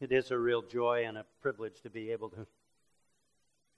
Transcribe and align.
It 0.00 0.12
is 0.12 0.30
a 0.30 0.38
real 0.38 0.62
joy 0.62 1.06
and 1.08 1.18
a 1.18 1.26
privilege 1.42 1.80
to 1.82 1.90
be 1.90 2.12
able 2.12 2.30
to 2.30 2.46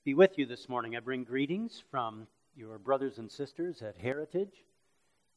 be 0.04 0.12
with 0.12 0.37
you 0.37 0.45
this 0.45 0.69
morning. 0.69 0.95
I 0.95 1.00
bring 1.00 1.25
greetings 1.25 1.82
from 1.91 2.27
your 2.54 2.79
brothers 2.79 3.16
and 3.16 3.32
sisters 3.32 3.80
at 3.80 3.96
Heritage, 3.96 4.67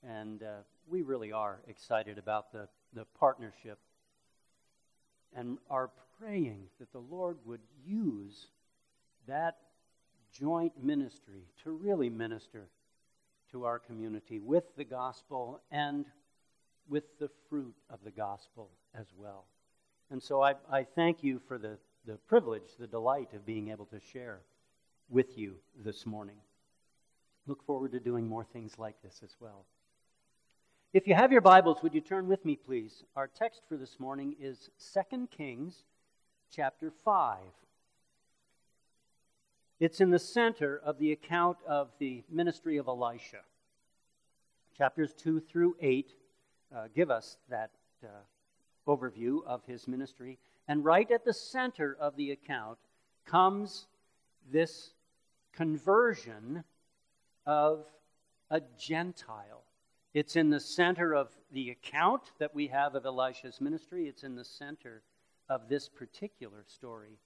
and 0.06 0.44
uh, 0.44 0.58
we 0.86 1.02
really 1.02 1.32
are 1.32 1.62
excited 1.70 2.18
about 2.18 2.52
the, 2.52 2.68
the 2.94 3.06
partnership 3.18 3.80
and 5.34 5.58
are 5.70 5.90
praying 6.20 6.66
that 6.80 6.92
the 6.92 7.00
Lord 7.00 7.38
would 7.46 7.62
use 7.86 8.48
that 9.26 9.56
joint 10.38 10.74
ministry 10.84 11.48
to 11.64 11.72
really 11.72 12.10
minister 12.10 12.68
to 13.54 13.64
our 13.64 13.80
community 13.80 14.40
with 14.40 14.66
the 14.76 14.84
gospel 14.84 15.62
and 15.72 16.04
with 16.90 17.06
the 17.20 17.30
fruit 17.50 17.76
of 17.90 18.00
the 18.04 18.12
gospel 18.12 18.70
as 18.94 19.08
well. 19.18 19.46
And 20.14 20.22
so 20.22 20.44
I, 20.44 20.54
I 20.72 20.84
thank 20.84 21.24
you 21.24 21.42
for 21.48 21.58
the, 21.58 21.80
the 22.06 22.18
privilege, 22.28 22.76
the 22.78 22.86
delight 22.86 23.30
of 23.34 23.48
being 23.48 23.70
able 23.72 23.88
to 23.88 24.00
share 24.00 24.42
with 25.10 25.40
you 25.40 25.56
this 25.84 26.06
morning. 26.06 26.36
Look 27.48 27.66
forward 27.66 27.94
to 27.94 28.00
doing 28.00 28.28
more 28.28 28.44
things 28.44 28.78
like 28.78 28.94
this 29.02 29.22
as 29.24 29.36
well. 29.40 29.66
If 30.94 31.08
you 31.08 31.16
have 31.16 31.32
your 31.32 31.42
Bibles, 31.42 31.82
would 31.82 31.96
you 31.96 32.00
turn 32.00 32.28
with 32.28 32.46
me, 32.46 32.56
please? 32.56 33.04
Our 33.16 33.26
text 33.26 33.64
for 33.68 33.76
this 33.76 34.00
morning 34.00 34.36
is 34.40 34.70
2 34.94 35.30
Kings 35.36 35.82
chapter 36.56 36.92
5. 36.92 37.40
It's 39.80 40.00
in 40.00 40.12
the 40.12 40.20
center 40.20 40.80
of 40.86 41.00
the 41.00 41.12
account 41.12 41.58
of 41.68 41.90
the 41.98 42.24
ministry 42.30 42.78
of 42.78 42.88
Elisha. 42.88 43.40
Chapters 44.78 45.16
2 45.16 45.40
through 45.40 45.76
8 45.82 46.12
uh, 46.76 46.84
give 46.94 47.10
us 47.10 47.38
that 47.50 47.72
uh, 48.04 48.10
overview 48.88 49.44
of 49.46 49.64
his 49.66 49.88
ministry. 49.88 50.38
And 50.68 50.84
right 50.84 51.10
at 51.12 51.26
the 51.26 51.34
center 51.34 51.96
of 52.00 52.16
the 52.16 52.32
account 52.32 52.78
comes 53.26 53.88
this 54.52 54.94
conversion 55.54 56.64
of 57.46 57.86
a 58.50 58.62
Gentile. 58.78 59.64
It's 60.14 60.36
in 60.36 60.50
the 60.50 60.60
center 60.60 61.14
of 61.14 61.30
the 61.52 61.72
account 61.72 62.32
that 62.40 62.54
we 62.54 62.68
have 62.68 62.96
of 62.96 63.06
Elisha's 63.06 63.60
ministry. 63.60 64.08
It's 64.08 64.24
in 64.24 64.36
the 64.36 64.46
center 64.46 65.02
of 65.50 65.68
this 65.68 65.90
particular 65.90 66.64
story 66.68 67.18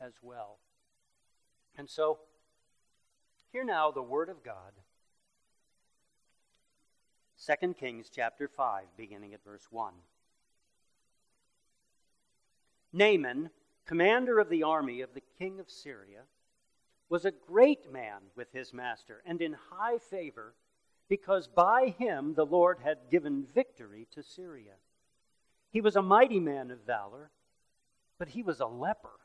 as 0.00 0.14
well. 0.22 0.58
And 1.78 1.88
so, 1.88 2.18
hear 3.52 3.64
now 3.64 3.90
the 3.90 4.02
Word 4.02 4.28
of 4.28 4.42
God. 4.42 4.72
2 7.60 7.74
Kings 7.74 8.10
chapter 8.12 8.48
5, 8.48 8.84
beginning 8.96 9.34
at 9.34 9.44
verse 9.44 9.66
1. 9.70 9.92
Naaman, 12.96 13.50
commander 13.84 14.38
of 14.38 14.48
the 14.48 14.62
army 14.62 15.02
of 15.02 15.12
the 15.12 15.22
king 15.38 15.60
of 15.60 15.68
Syria, 15.68 16.22
was 17.10 17.24
a 17.24 17.30
great 17.30 17.92
man 17.92 18.22
with 18.34 18.50
his 18.52 18.72
master 18.72 19.22
and 19.26 19.42
in 19.42 19.54
high 19.70 19.98
favor, 19.98 20.54
because 21.08 21.46
by 21.46 21.94
him 21.98 22.34
the 22.34 22.46
Lord 22.46 22.78
had 22.82 23.10
given 23.10 23.44
victory 23.44 24.08
to 24.12 24.22
Syria. 24.22 24.72
He 25.70 25.82
was 25.82 25.94
a 25.94 26.02
mighty 26.02 26.40
man 26.40 26.70
of 26.70 26.86
valor, 26.86 27.30
but 28.18 28.28
he 28.28 28.42
was 28.42 28.60
a 28.60 28.66
leper. 28.66 29.20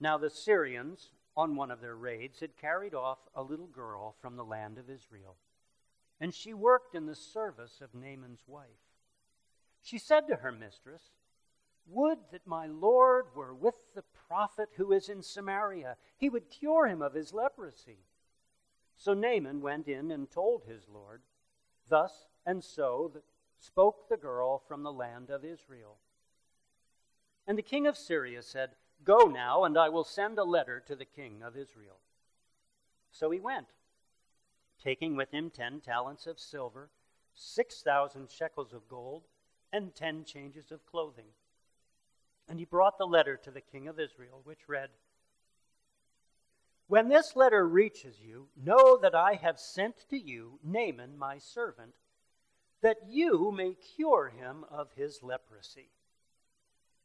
Now 0.00 0.18
the 0.18 0.30
Syrians, 0.30 1.12
on 1.36 1.54
one 1.54 1.70
of 1.70 1.80
their 1.80 1.94
raids, 1.94 2.40
had 2.40 2.56
carried 2.56 2.94
off 2.94 3.18
a 3.36 3.42
little 3.42 3.68
girl 3.68 4.16
from 4.20 4.34
the 4.34 4.44
land 4.44 4.78
of 4.78 4.90
Israel, 4.90 5.36
and 6.20 6.34
she 6.34 6.52
worked 6.54 6.96
in 6.96 7.06
the 7.06 7.14
service 7.14 7.80
of 7.80 7.94
Naaman's 7.94 8.42
wife. 8.48 8.66
She 9.80 9.96
said 9.96 10.26
to 10.26 10.36
her 10.36 10.52
mistress, 10.52 11.02
would 11.90 12.18
that 12.32 12.46
my 12.46 12.66
Lord 12.66 13.26
were 13.34 13.54
with 13.54 13.74
the 13.94 14.04
prophet 14.28 14.68
who 14.76 14.92
is 14.92 15.08
in 15.08 15.22
Samaria. 15.22 15.96
He 16.16 16.28
would 16.28 16.50
cure 16.50 16.86
him 16.86 17.02
of 17.02 17.14
his 17.14 17.32
leprosy. 17.32 17.98
So 18.96 19.14
Naaman 19.14 19.60
went 19.60 19.88
in 19.88 20.10
and 20.10 20.30
told 20.30 20.64
his 20.64 20.88
Lord. 20.92 21.22
Thus 21.88 22.26
and 22.46 22.62
so 22.62 23.12
spoke 23.58 24.08
the 24.08 24.16
girl 24.16 24.62
from 24.66 24.82
the 24.82 24.92
land 24.92 25.30
of 25.30 25.44
Israel. 25.44 25.96
And 27.46 27.58
the 27.58 27.62
king 27.62 27.86
of 27.86 27.96
Syria 27.96 28.42
said, 28.42 28.70
Go 29.02 29.24
now, 29.24 29.64
and 29.64 29.78
I 29.78 29.88
will 29.88 30.04
send 30.04 30.38
a 30.38 30.44
letter 30.44 30.82
to 30.86 30.94
the 30.94 31.04
king 31.04 31.42
of 31.42 31.56
Israel. 31.56 31.96
So 33.10 33.30
he 33.30 33.40
went, 33.40 33.66
taking 34.82 35.16
with 35.16 35.32
him 35.32 35.50
ten 35.50 35.80
talents 35.80 36.26
of 36.26 36.38
silver, 36.38 36.90
six 37.34 37.82
thousand 37.82 38.30
shekels 38.30 38.72
of 38.72 38.88
gold, 38.88 39.22
and 39.72 39.94
ten 39.94 40.24
changes 40.24 40.70
of 40.70 40.84
clothing. 40.86 41.26
And 42.50 42.58
he 42.58 42.64
brought 42.64 42.98
the 42.98 43.06
letter 43.06 43.36
to 43.44 43.52
the 43.52 43.60
king 43.60 43.86
of 43.86 44.00
Israel, 44.00 44.40
which 44.42 44.68
read 44.68 44.90
When 46.88 47.08
this 47.08 47.36
letter 47.36 47.66
reaches 47.66 48.20
you, 48.20 48.48
know 48.56 48.96
that 48.96 49.14
I 49.14 49.34
have 49.34 49.60
sent 49.60 50.08
to 50.10 50.18
you 50.18 50.58
Naaman, 50.64 51.16
my 51.16 51.38
servant, 51.38 51.94
that 52.82 53.08
you 53.08 53.52
may 53.52 53.74
cure 53.74 54.32
him 54.36 54.64
of 54.68 54.88
his 54.96 55.22
leprosy. 55.22 55.90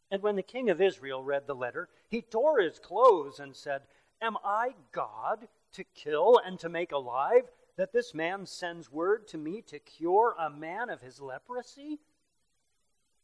And 0.10 0.24
when 0.24 0.36
the 0.36 0.42
king 0.42 0.72
of 0.72 0.82
Israel 0.82 1.22
read 1.22 1.46
the 1.46 1.54
letter, 1.54 1.90
he 2.10 2.24
tore 2.24 2.60
his 2.60 2.80
clothes 2.80 3.40
and 3.40 3.56
said, 3.56 3.84
Am 4.24 4.38
I 4.44 4.74
God 4.92 5.48
to 5.74 5.84
kill 5.84 6.42
and 6.44 6.58
to 6.60 6.70
make 6.70 6.92
alive, 6.92 7.44
that 7.78 7.94
this 7.94 8.16
man 8.16 8.48
sends 8.48 8.92
word 8.92 9.28
to 9.28 9.38
me 9.38 9.62
to 9.68 9.78
cure 9.78 10.36
a 10.40 10.50
man 10.50 10.90
of 10.90 11.02
his 11.02 11.22
leprosy? 11.22 12.00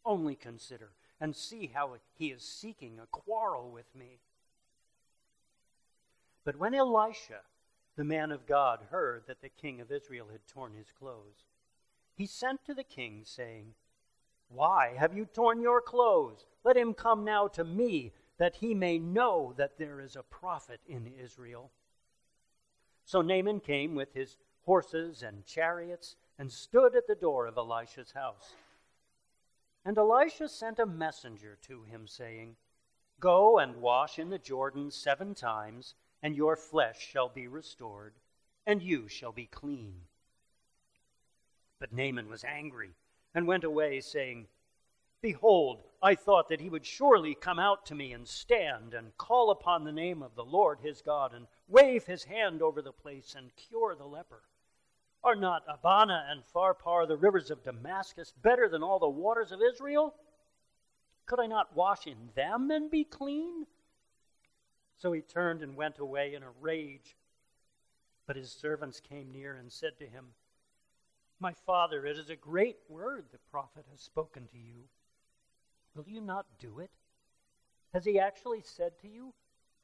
Only 0.06 0.36
consider 0.36 0.92
and 1.22 1.36
see 1.36 1.70
how 1.72 1.96
he 2.16 2.32
is 2.32 2.42
seeking 2.42 3.00
a 3.00 3.06
quarrel 3.06 3.70
with 3.70 3.86
me. 3.96 4.20
But 6.44 6.58
when 6.58 6.74
Elisha, 6.74 7.42
the 7.96 8.04
man 8.04 8.32
of 8.32 8.48
God, 8.48 8.80
heard 8.90 9.24
that 9.28 9.42
the 9.42 9.50
king 9.50 9.80
of 9.80 9.92
Israel 9.92 10.26
had 10.32 10.48
torn 10.48 10.74
his 10.74 10.92
clothes, 10.92 11.46
he 12.16 12.26
sent 12.26 12.66
to 12.66 12.74
the 12.74 12.84
king, 12.84 13.22
saying, 13.24 13.76
Why 14.50 14.96
have 14.98 15.16
you 15.16 15.26
torn 15.26 15.62
your 15.62 15.80
clothes? 15.80 16.46
Let 16.64 16.76
him 16.76 16.96
come 16.96 17.24
now 17.24 17.48
to 17.50 17.64
me, 17.64 18.14
that 18.40 18.56
he 18.56 18.74
may 18.74 18.98
know 18.98 19.54
that 19.58 19.78
there 19.78 20.02
is 20.02 20.16
a 20.16 20.24
prophet 20.24 20.82
in 20.88 21.12
Israel. 21.24 21.70
So 23.06 23.22
Naaman 23.22 23.60
came 23.60 23.94
with 23.94 24.14
his 24.16 24.38
horses 24.66 25.22
and 25.22 25.46
chariots 25.46 26.16
and 26.40 26.52
stood 26.52 26.96
at 26.96 27.06
the 27.08 27.16
door 27.16 27.46
of 27.46 27.58
Elisha's 27.58 28.12
house. 28.12 28.56
And 29.84 29.98
Elisha 29.98 30.48
sent 30.48 30.80
a 30.80 30.86
messenger 30.86 31.58
to 31.64 31.84
him, 31.84 32.08
saying, 32.08 32.56
Go 33.20 33.58
and 33.58 33.78
wash 33.78 34.20
in 34.20 34.30
the 34.30 34.40
Jordan 34.40 34.92
seven 34.92 35.34
times, 35.34 35.96
and 36.22 36.36
your 36.36 36.56
flesh 36.56 37.00
shall 37.00 37.30
be 37.30 37.48
restored, 37.48 38.14
and 38.66 38.82
you 38.82 39.08
shall 39.08 39.32
be 39.32 39.48
clean. 39.48 40.02
But 41.80 41.94
Naaman 41.94 42.30
was 42.30 42.44
angry 42.44 42.92
and 43.34 43.48
went 43.48 43.64
away, 43.64 44.02
saying, 44.02 44.48
Behold, 45.22 45.84
I 46.02 46.16
thought 46.16 46.50
that 46.50 46.62
he 46.62 46.70
would 46.70 46.86
surely 46.86 47.36
come 47.36 47.60
out 47.60 47.86
to 47.88 47.96
me 47.96 48.14
and 48.14 48.28
stand 48.28 48.94
and 48.94 49.18
call 49.18 49.52
upon 49.52 49.84
the 49.84 49.92
name 49.92 50.24
of 50.24 50.36
the 50.36 50.46
Lord 50.46 50.80
his 50.80 51.02
God 51.02 51.34
and 51.34 51.48
wave 51.68 52.06
his 52.06 52.24
hand 52.24 52.62
over 52.62 52.82
the 52.82 52.92
place 52.92 53.36
and 53.36 53.56
cure 53.56 53.96
the 53.96 54.06
leper. 54.06 54.44
Are 55.24 55.36
not 55.36 55.64
Abana 55.68 56.26
and 56.30 56.42
Pharpar, 56.54 57.08
the 57.08 57.18
rivers 57.18 57.52
of 57.52 57.64
Damascus, 57.64 58.34
better 58.42 58.68
than 58.68 58.82
all 58.82 59.00
the 59.00 59.08
waters 59.08 59.52
of 59.52 59.60
Israel? 59.62 60.16
Could 61.28 61.40
I 61.40 61.46
not 61.46 61.76
wash 61.76 62.08
in 62.08 62.30
them 62.36 62.72
and 62.72 62.90
be 62.90 63.04
clean? 63.04 63.68
So 64.98 65.12
he 65.12 65.22
turned 65.22 65.62
and 65.62 65.76
went 65.76 66.00
away 66.00 66.34
in 66.34 66.44
a 66.44 66.52
rage. 66.60 67.16
But 68.26 68.36
his 68.36 68.52
servants 68.52 69.00
came 69.00 69.32
near 69.32 69.56
and 69.56 69.72
said 69.72 69.98
to 70.00 70.08
him, 70.08 70.26
My 71.40 71.54
father, 71.54 72.06
it 72.06 72.18
is 72.18 72.30
a 72.30 72.36
great 72.36 72.78
word 72.90 73.26
the 73.32 73.38
prophet 73.52 73.86
has 73.92 74.02
spoken 74.02 74.48
to 74.48 74.58
you. 74.58 74.84
Will 75.96 76.06
you 76.08 76.22
not 76.22 76.46
do 76.60 76.80
it? 76.80 76.92
Has 77.94 78.06
he 78.06 78.20
actually 78.20 78.62
said 78.64 78.94
to 79.02 79.08
you, 79.08 79.34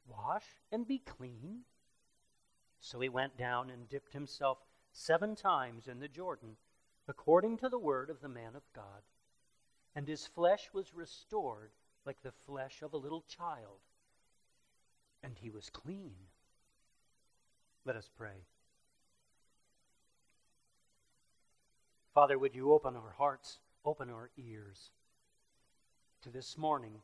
Wash 0.06 0.46
and 0.72 0.86
be 0.86 0.98
clean? 0.98 1.60
So 2.80 3.00
he 3.00 3.08
went 3.08 3.36
down 3.36 3.70
and 3.70 3.88
dipped 3.88 4.12
himself 4.12 4.58
seven 4.98 5.36
times 5.36 5.86
in 5.86 6.00
the 6.00 6.08
Jordan, 6.08 6.56
according 7.06 7.56
to 7.58 7.68
the 7.68 7.78
word 7.78 8.10
of 8.10 8.20
the 8.20 8.28
man 8.28 8.56
of 8.56 8.62
God. 8.74 9.02
And 9.94 10.06
his 10.08 10.26
flesh 10.26 10.68
was 10.72 10.94
restored 10.94 11.70
like 12.04 12.20
the 12.22 12.32
flesh 12.46 12.82
of 12.82 12.92
a 12.92 12.98
little 12.98 13.24
child, 13.28 13.78
and 15.22 15.34
he 15.36 15.50
was 15.50 15.70
clean. 15.70 16.14
Let 17.84 17.96
us 17.96 18.10
pray. 18.16 18.44
Father, 22.12 22.38
would 22.38 22.54
you 22.54 22.72
open 22.72 22.96
our 22.96 23.14
hearts, 23.16 23.58
open 23.84 24.10
our 24.10 24.30
ears 24.36 24.90
to 26.22 26.30
this 26.30 26.58
morning, 26.58 26.94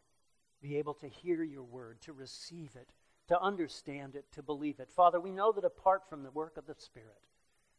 be 0.60 0.76
able 0.78 0.94
to 0.94 1.08
hear 1.08 1.44
your 1.44 1.62
word, 1.62 2.00
to 2.02 2.12
receive 2.12 2.70
it, 2.74 2.88
to 3.28 3.40
understand 3.40 4.16
it, 4.16 4.24
to 4.32 4.42
believe 4.42 4.80
it. 4.80 4.90
Father, 4.90 5.20
we 5.20 5.30
know 5.30 5.52
that 5.52 5.64
apart 5.64 6.02
from 6.08 6.24
the 6.24 6.30
work 6.32 6.56
of 6.56 6.66
the 6.66 6.74
Spirit, 6.74 7.22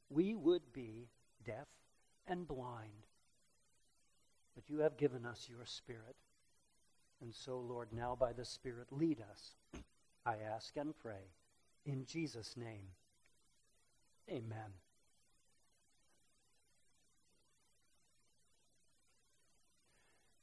we 0.09 0.35
would 0.35 0.73
be 0.73 1.09
deaf 1.45 1.67
and 2.27 2.47
blind. 2.47 3.07
But 4.55 4.69
you 4.69 4.79
have 4.79 4.97
given 4.97 5.25
us 5.25 5.47
your 5.49 5.65
Spirit. 5.65 6.15
And 7.21 7.33
so, 7.33 7.59
Lord, 7.59 7.89
now 7.93 8.15
by 8.19 8.33
the 8.33 8.45
Spirit, 8.45 8.87
lead 8.91 9.23
us. 9.31 9.55
I 10.25 10.35
ask 10.37 10.75
and 10.77 10.97
pray. 10.97 11.31
In 11.85 12.05
Jesus' 12.05 12.57
name, 12.57 12.87
amen. 14.29 14.73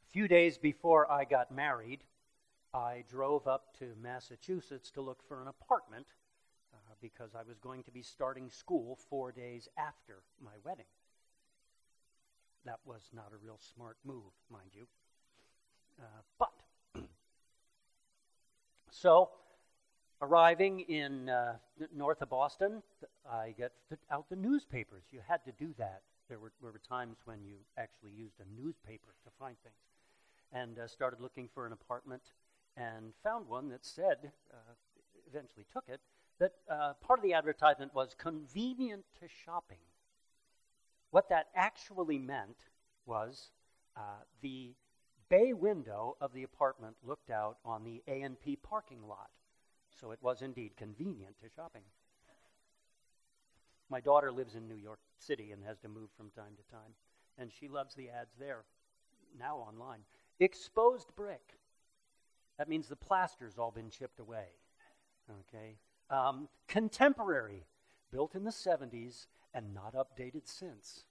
A 0.09 0.13
few 0.13 0.29
days 0.29 0.57
before 0.59 1.11
I 1.11 1.25
got 1.25 1.51
married, 1.51 2.05
I 2.73 3.03
drove 3.11 3.49
up 3.49 3.77
to 3.79 3.87
Massachusetts 4.01 4.91
to 4.93 5.01
look 5.01 5.23
for 5.27 5.43
an 5.43 5.49
apartment 5.49 6.07
because 7.03 7.35
I 7.35 7.43
was 7.47 7.59
going 7.59 7.83
to 7.83 7.91
be 7.91 8.01
starting 8.01 8.49
school 8.49 8.97
four 9.11 9.33
days 9.33 9.69
after 9.77 10.23
my 10.41 10.53
wedding. 10.65 10.87
That 12.65 12.79
was 12.87 13.03
not 13.13 13.33
a 13.35 13.45
real 13.45 13.59
smart 13.75 13.97
move, 14.05 14.33
mind 14.51 14.71
you. 14.73 14.87
Uh, 16.01 16.23
but, 16.39 16.53
so, 18.91 19.31
arriving 20.23 20.81
in 20.81 21.29
uh, 21.29 21.55
north 21.95 22.23
of 22.23 22.31
Boston, 22.31 22.83
I 23.31 23.53
get 23.59 23.73
out 24.11 24.31
the 24.31 24.37
newspapers. 24.37 25.03
You 25.11 25.21
had 25.27 25.45
to 25.45 25.53
do 25.53 25.75
that. 25.79 26.03
There 26.29 26.39
were, 26.39 26.53
there 26.63 26.71
were 26.71 26.81
times 26.89 27.17
when 27.25 27.45
you 27.45 27.57
actually 27.77 28.13
used 28.13 28.37
a 28.41 28.63
newspaper 28.63 29.15
to 29.25 29.31
find 29.39 29.57
things. 29.65 29.75
And 30.53 30.79
uh, 30.79 30.87
started 30.87 31.21
looking 31.21 31.49
for 31.53 31.67
an 31.67 31.73
apartment 31.73 32.23
and 32.77 33.13
found 33.25 33.49
one 33.49 33.69
that 33.71 33.85
said, 33.85 34.31
uh, 34.53 34.75
eventually 35.27 35.67
took 35.73 35.85
it, 35.89 36.01
that 36.39 36.53
uh, 36.71 36.95
part 37.01 37.19
of 37.19 37.23
the 37.23 37.35
advertisement 37.35 37.95
was 37.95 38.15
convenient 38.19 39.05
to 39.21 39.29
shopping. 39.45 39.79
What 41.11 41.29
that 41.29 41.49
actually 41.55 42.19
meant 42.19 42.57
was 43.07 43.51
uh, 43.97 44.01
the 44.41 44.75
bay 45.29 45.53
window 45.53 46.17
of 46.21 46.33
the 46.33 46.43
apartment 46.43 46.97
looked 47.03 47.31
out 47.31 47.59
on 47.65 47.85
the 47.85 48.03
A&P 48.09 48.57
parking 48.57 49.07
lot. 49.07 49.31
So 50.01 50.11
it 50.11 50.19
was 50.23 50.43
indeed 50.43 50.77
convenient 50.77 51.37
to 51.41 51.49
shopping. 51.55 51.83
My 53.91 54.01
daughter 54.01 54.33
lives 54.33 54.55
in 54.55 54.69
New 54.69 54.77
York 54.77 55.01
City 55.19 55.53
and 55.53 55.63
has 55.65 55.79
to 55.81 55.89
move 55.89 56.09
from 56.17 56.31
time 56.31 56.57
to 56.57 56.75
time, 56.75 56.95
and 57.39 57.53
she 57.53 57.69
loves 57.69 57.95
the 57.95 58.09
ads 58.09 58.35
there, 58.39 58.65
now 59.39 59.57
online. 59.57 60.01
Exposed 60.41 61.15
brick. 61.15 61.59
That 62.59 62.69
means 62.69 62.89
the 62.89 62.97
plaster's 62.97 63.59
all 63.59 63.71
been 63.71 63.91
chipped 63.91 64.19
away. 64.19 64.47
Okay? 65.31 65.77
Um, 66.13 66.49
contemporary, 66.69 67.65
built 68.13 68.35
in 68.35 68.45
the 68.45 68.51
70s 68.51 69.27
and 69.55 69.73
not 69.75 69.95
updated 69.95 70.43
since. 70.45 71.05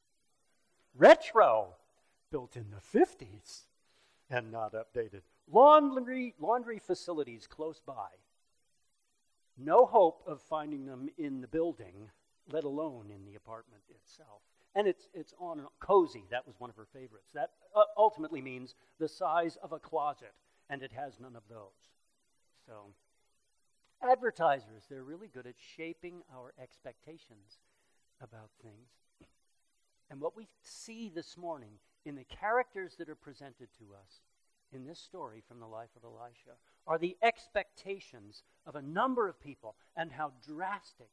Retro, 0.96 1.76
built 2.32 2.56
in 2.56 2.68
the 2.70 3.00
50s 3.00 3.62
and 4.30 4.52
not 4.52 4.74
updated. 4.74 5.22
Laundry, 5.52 6.36
laundry 6.40 6.80
facilities 6.80 7.48
close 7.48 7.82
by. 7.86 8.10
No 9.58 9.86
hope 9.86 10.24
of 10.28 10.40
finding 10.42 10.86
them 10.86 11.10
in 11.18 11.42
the 11.42 11.48
building, 11.48 12.12
let 12.52 12.64
alone 12.64 13.12
in 13.14 13.26
the 13.26 13.36
apartment 13.36 13.82
itself. 13.90 14.42
And 14.76 14.88
it's, 14.88 15.08
it's 15.14 15.34
on 15.40 15.66
cozy. 15.80 16.24
That 16.30 16.46
was 16.46 16.60
one 16.60 16.70
of 16.70 16.76
her 16.76 16.88
favorites. 16.94 17.32
That 17.34 17.50
uh, 17.76 17.84
ultimately 17.98 18.42
means 18.42 18.76
the 19.00 19.10
size 19.10 19.58
of 19.64 19.74
a 19.74 19.80
closet, 19.80 20.34
and 20.70 20.82
it 20.82 20.92
has 20.94 21.20
none 21.20 21.36
of 21.36 21.44
those. 21.50 21.90
So, 22.66 22.94
advertisers, 24.04 24.86
they're 24.90 25.04
really 25.04 25.28
good 25.28 25.48
at 25.48 25.56
shaping 25.58 26.22
our 26.34 26.54
expectations 26.62 27.60
about 28.22 28.50
things. 28.62 28.90
And 30.10 30.20
what 30.20 30.36
we 30.36 30.48
see 30.64 31.10
this 31.14 31.38
morning 31.38 31.74
in 32.06 32.16
the 32.16 32.26
characters 32.26 32.96
that 32.98 33.10
are 33.10 33.16
presented 33.16 33.70
to 33.80 33.94
us 33.94 34.22
in 34.74 34.86
this 34.86 35.00
story 35.00 35.44
from 35.48 35.60
the 35.60 35.68
life 35.68 35.90
of 35.96 36.04
Elisha 36.04 36.58
are 36.88 36.98
the 36.98 37.18
expectations 37.22 38.44
of 38.66 38.76
a 38.76 38.82
number 38.82 39.28
of 39.28 39.40
people 39.40 39.76
and 39.96 40.12
how 40.12 40.32
drastic, 40.46 41.10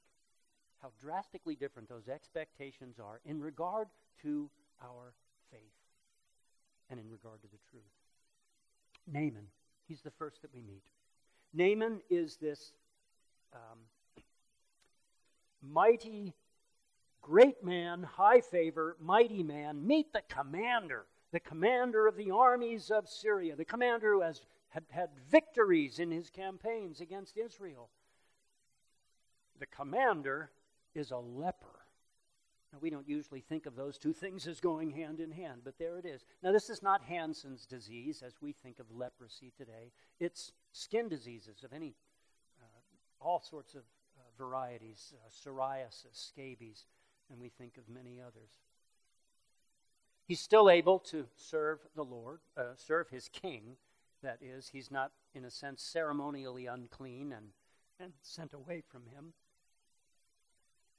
how 0.82 0.90
drastically 1.00 1.54
different 1.54 1.88
those 1.88 2.08
expectations 2.08 2.98
are 2.98 3.20
in 3.24 3.40
regard 3.40 3.88
to 4.22 4.50
our 4.82 5.12
faith 5.50 5.60
and 6.90 6.98
in 6.98 7.08
regard 7.10 7.42
to 7.42 7.48
the 7.48 7.58
truth. 7.70 7.82
Naaman, 9.06 9.48
he's 9.86 10.02
the 10.02 10.10
first 10.10 10.42
that 10.42 10.54
we 10.54 10.62
meet. 10.62 10.84
Naaman 11.52 12.00
is 12.10 12.36
this 12.36 12.72
um, 13.52 13.78
mighty 15.62 16.34
Great 17.28 17.62
man, 17.62 18.04
high 18.04 18.40
favor, 18.40 18.96
mighty 18.98 19.42
man, 19.42 19.86
meet 19.86 20.14
the 20.14 20.22
commander, 20.30 21.04
the 21.30 21.40
commander 21.40 22.06
of 22.06 22.16
the 22.16 22.30
armies 22.30 22.90
of 22.90 23.06
Syria, 23.06 23.54
the 23.54 23.66
commander 23.66 24.14
who 24.14 24.22
has 24.22 24.40
had, 24.70 24.84
had 24.88 25.10
victories 25.30 25.98
in 25.98 26.10
his 26.10 26.30
campaigns 26.30 27.02
against 27.02 27.36
Israel. 27.36 27.90
The 29.58 29.66
commander 29.66 30.50
is 30.94 31.10
a 31.10 31.18
leper. 31.18 31.66
Now, 32.72 32.78
we 32.80 32.88
don't 32.88 33.06
usually 33.06 33.42
think 33.42 33.66
of 33.66 33.76
those 33.76 33.98
two 33.98 34.14
things 34.14 34.46
as 34.46 34.58
going 34.58 34.90
hand 34.90 35.20
in 35.20 35.30
hand, 35.30 35.60
but 35.64 35.78
there 35.78 35.98
it 35.98 36.06
is. 36.06 36.24
Now, 36.42 36.52
this 36.52 36.70
is 36.70 36.82
not 36.82 37.02
Hansen's 37.02 37.66
disease 37.66 38.22
as 38.24 38.40
we 38.40 38.52
think 38.52 38.78
of 38.78 38.86
leprosy 38.90 39.52
today. 39.54 39.92
It's 40.18 40.52
skin 40.72 41.08
diseases 41.08 41.62
of 41.64 41.72
any, 41.72 41.94
uh, 42.60 42.66
all 43.20 43.40
sorts 43.40 43.74
of 43.74 43.82
uh, 44.16 44.20
varieties, 44.36 45.14
uh, 45.14 45.28
psoriasis, 45.28 46.12
scabies 46.12 46.84
and 47.30 47.40
we 47.40 47.48
think 47.48 47.76
of 47.76 47.88
many 47.88 48.20
others. 48.20 48.50
He's 50.26 50.40
still 50.40 50.68
able 50.68 50.98
to 51.00 51.26
serve 51.36 51.78
the 51.94 52.04
Lord, 52.04 52.40
uh, 52.56 52.74
serve 52.76 53.08
his 53.08 53.28
king. 53.28 53.76
That 54.22 54.38
is, 54.42 54.68
he's 54.68 54.90
not, 54.90 55.12
in 55.34 55.44
a 55.44 55.50
sense, 55.50 55.82
ceremonially 55.82 56.66
unclean 56.66 57.32
and, 57.32 57.46
and 58.00 58.12
sent 58.22 58.52
away 58.52 58.82
from 58.86 59.02
him. 59.06 59.32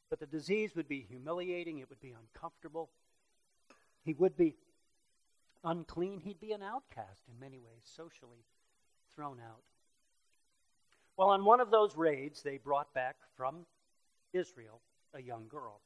But 0.09 0.19
the 0.19 0.25
disease 0.25 0.75
would 0.75 0.87
be 0.87 1.05
humiliating, 1.07 1.79
it 1.79 1.89
would 1.89 2.01
be 2.01 2.15
uncomfortable. 2.19 2.89
He 4.03 4.13
would 4.13 4.35
be 4.35 4.55
unclean, 5.63 6.21
he'd 6.21 6.39
be 6.39 6.53
an 6.53 6.63
outcast 6.63 7.23
in 7.27 7.39
many 7.39 7.59
ways, 7.59 7.83
socially 7.83 8.45
thrown 9.19 9.39
out. 9.45 9.59
Well, 11.17 11.29
on 11.29 11.43
one 11.43 11.59
of 11.59 11.71
those 11.71 11.97
raids, 11.97 12.41
they 12.41 12.57
brought 12.57 12.93
back 12.93 13.17
from 13.35 13.65
Israel 14.31 14.79
a 15.13 15.21
young 15.21 15.49
girl 15.49 15.81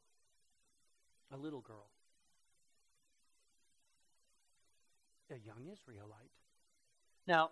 a 1.33 1.37
little 1.37 1.61
girl, 1.61 1.87
a 5.31 5.39
young 5.45 5.71
Israelite. 5.71 6.29
Now, 7.25 7.49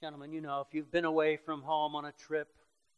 gentlemen, 0.00 0.32
you 0.32 0.40
know, 0.40 0.64
if 0.66 0.72
you've 0.72 0.90
been 0.90 1.04
away 1.04 1.36
from 1.36 1.60
home 1.60 1.94
on 1.94 2.06
a 2.06 2.12
trip, 2.12 2.48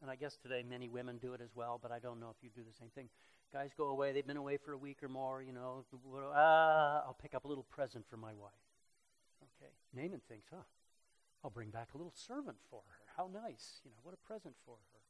and 0.03 0.09
I 0.09 0.15
guess 0.15 0.37
today 0.37 0.63
many 0.69 0.89
women 0.89 1.19
do 1.19 1.33
it 1.33 1.41
as 1.41 1.51
well, 1.57 1.81
but 1.83 1.91
I 1.91 1.99
don't 1.99 2.21
know 2.21 2.29
if 2.31 2.37
you 2.45 2.51
do 2.55 2.63
the 2.63 2.77
same 2.79 2.91
thing. 2.95 3.09
Guys 3.53 3.71
go 3.77 3.87
away, 3.87 4.13
they've 4.13 4.25
been 4.25 4.37
away 4.37 4.57
for 4.57 4.73
a 4.73 4.79
week 4.79 5.03
or 5.03 5.09
more, 5.09 5.43
you 5.43 5.53
know, 5.53 5.85
ah, 6.33 7.03
I'll 7.07 7.17
pick 7.21 7.35
up 7.35 7.45
a 7.45 7.49
little 7.49 7.65
present 7.65 8.05
for 8.09 8.17
my 8.17 8.35
wife. 8.35 8.53
Okay. 9.61 9.73
Naaman 9.95 10.21
thinks, 10.29 10.47
huh, 10.51 10.63
I'll 11.45 11.51
bring 11.51 11.71
back 11.71 11.89
a 11.95 11.99
little 11.99 12.15
servant 12.15 12.57
for 12.71 12.81
her. 12.89 12.97
How 13.17 13.29
nice. 13.33 13.81
You 13.85 13.91
know, 13.91 13.99
what 14.03 14.15
a 14.15 14.27
present 14.27 14.55
for 14.65 14.77
her. 14.77 15.01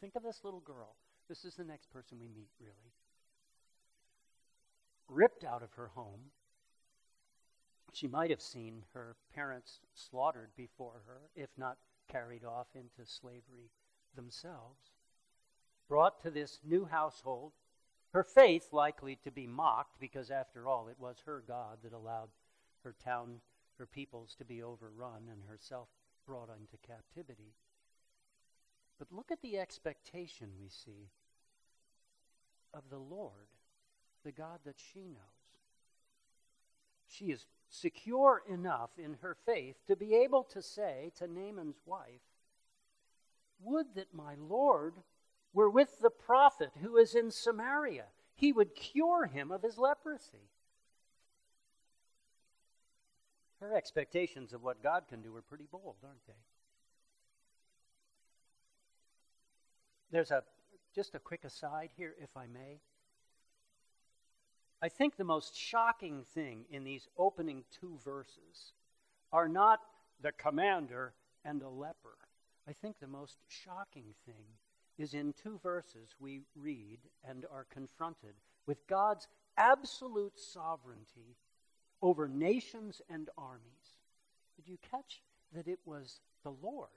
Think 0.00 0.16
of 0.16 0.22
this 0.22 0.40
little 0.42 0.60
girl. 0.60 0.96
This 1.28 1.44
is 1.44 1.54
the 1.54 1.64
next 1.64 1.92
person 1.92 2.18
we 2.18 2.26
meet, 2.26 2.48
really 2.58 2.92
ripped 5.10 5.44
out 5.44 5.62
of 5.62 5.72
her 5.74 5.88
home. 5.88 6.30
She 7.92 8.06
might 8.06 8.30
have 8.30 8.40
seen 8.40 8.84
her 8.94 9.16
parents 9.34 9.80
slaughtered 9.94 10.50
before 10.56 11.02
her, 11.06 11.22
if 11.34 11.50
not 11.58 11.76
carried 12.10 12.44
off 12.44 12.68
into 12.74 13.04
slavery 13.04 13.70
themselves. 14.14 14.92
Brought 15.88 16.22
to 16.22 16.30
this 16.30 16.60
new 16.64 16.84
household, 16.84 17.52
her 18.12 18.22
faith 18.22 18.68
likely 18.72 19.16
to 19.24 19.30
be 19.30 19.46
mocked 19.46 19.98
because, 20.00 20.30
after 20.30 20.68
all, 20.68 20.88
it 20.88 21.00
was 21.00 21.16
her 21.26 21.42
God 21.46 21.78
that 21.82 21.92
allowed 21.92 22.28
her 22.84 22.94
town, 23.04 23.40
her 23.80 23.86
peoples 23.86 24.36
to 24.38 24.44
be 24.44 24.62
overrun 24.62 25.28
and 25.30 25.42
herself 25.48 25.88
brought 26.26 26.50
into 26.50 26.76
captivity. 26.86 27.54
But 28.98 29.10
look 29.10 29.32
at 29.32 29.42
the 29.42 29.58
expectation 29.58 30.50
we 30.60 30.68
see 30.68 31.08
of 32.72 32.84
the 32.90 32.98
Lord 32.98 33.48
the 34.22 34.32
God 34.32 34.60
that 34.66 34.78
she 34.78 35.00
knows. 35.00 35.16
She 37.08 37.32
is 37.32 37.46
secure 37.70 38.42
enough 38.48 38.90
in 38.98 39.16
her 39.22 39.34
faith 39.46 39.76
to 39.86 39.96
be 39.96 40.14
able 40.14 40.44
to 40.44 40.60
say 40.60 41.10
to 41.16 41.26
Naaman's 41.26 41.80
wife, 41.86 42.20
Would 43.60 43.94
that 43.94 44.14
my 44.14 44.34
Lord 44.38 44.94
were 45.52 45.70
with 45.70 45.98
the 46.00 46.10
prophet 46.10 46.70
who 46.80 46.96
is 46.96 47.14
in 47.14 47.30
Samaria. 47.30 48.06
He 48.34 48.52
would 48.52 48.74
cure 48.74 49.26
him 49.26 49.50
of 49.50 49.62
his 49.62 49.78
leprosy. 49.78 50.50
Her 53.60 53.76
expectations 53.76 54.52
of 54.52 54.62
what 54.62 54.82
God 54.82 55.04
can 55.08 55.20
do 55.20 55.34
are 55.36 55.42
pretty 55.42 55.66
bold, 55.70 55.96
aren't 56.02 56.26
they? 56.26 56.32
There's 60.10 60.30
a 60.30 60.42
just 60.94 61.14
a 61.14 61.20
quick 61.20 61.44
aside 61.44 61.90
here, 61.96 62.14
if 62.20 62.36
I 62.36 62.46
may. 62.46 62.80
I 64.82 64.88
think 64.88 65.16
the 65.16 65.24
most 65.24 65.56
shocking 65.56 66.24
thing 66.34 66.64
in 66.70 66.84
these 66.84 67.06
opening 67.16 67.64
two 67.70 67.98
verses 68.02 68.72
are 69.32 69.48
not 69.48 69.80
the 70.20 70.32
commander 70.32 71.12
and 71.44 71.60
the 71.60 71.68
leper. 71.68 72.16
I 72.68 72.72
think 72.72 72.98
the 72.98 73.06
most 73.06 73.38
shocking 73.48 74.14
thing 74.24 74.58
is 74.98 75.14
in 75.14 75.32
two 75.32 75.58
verses 75.62 76.14
we 76.18 76.42
read 76.56 76.98
and 77.28 77.46
are 77.52 77.66
confronted 77.70 78.34
with 78.66 78.86
God's 78.86 79.28
absolute 79.56 80.38
sovereignty 80.38 81.36
over 82.02 82.28
nations 82.28 83.00
and 83.08 83.28
armies. 83.36 83.98
Did 84.56 84.68
you 84.68 84.78
catch 84.90 85.22
that 85.52 85.68
it 85.68 85.80
was 85.84 86.20
the 86.44 86.54
Lord 86.62 86.88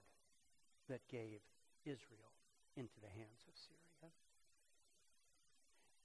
that 0.89 1.07
gave 1.09 1.39
Israel 1.85 2.31
into 2.75 2.99
the 3.01 3.09
hands 3.09 3.45
of 3.47 3.53
Syria? 3.55 4.11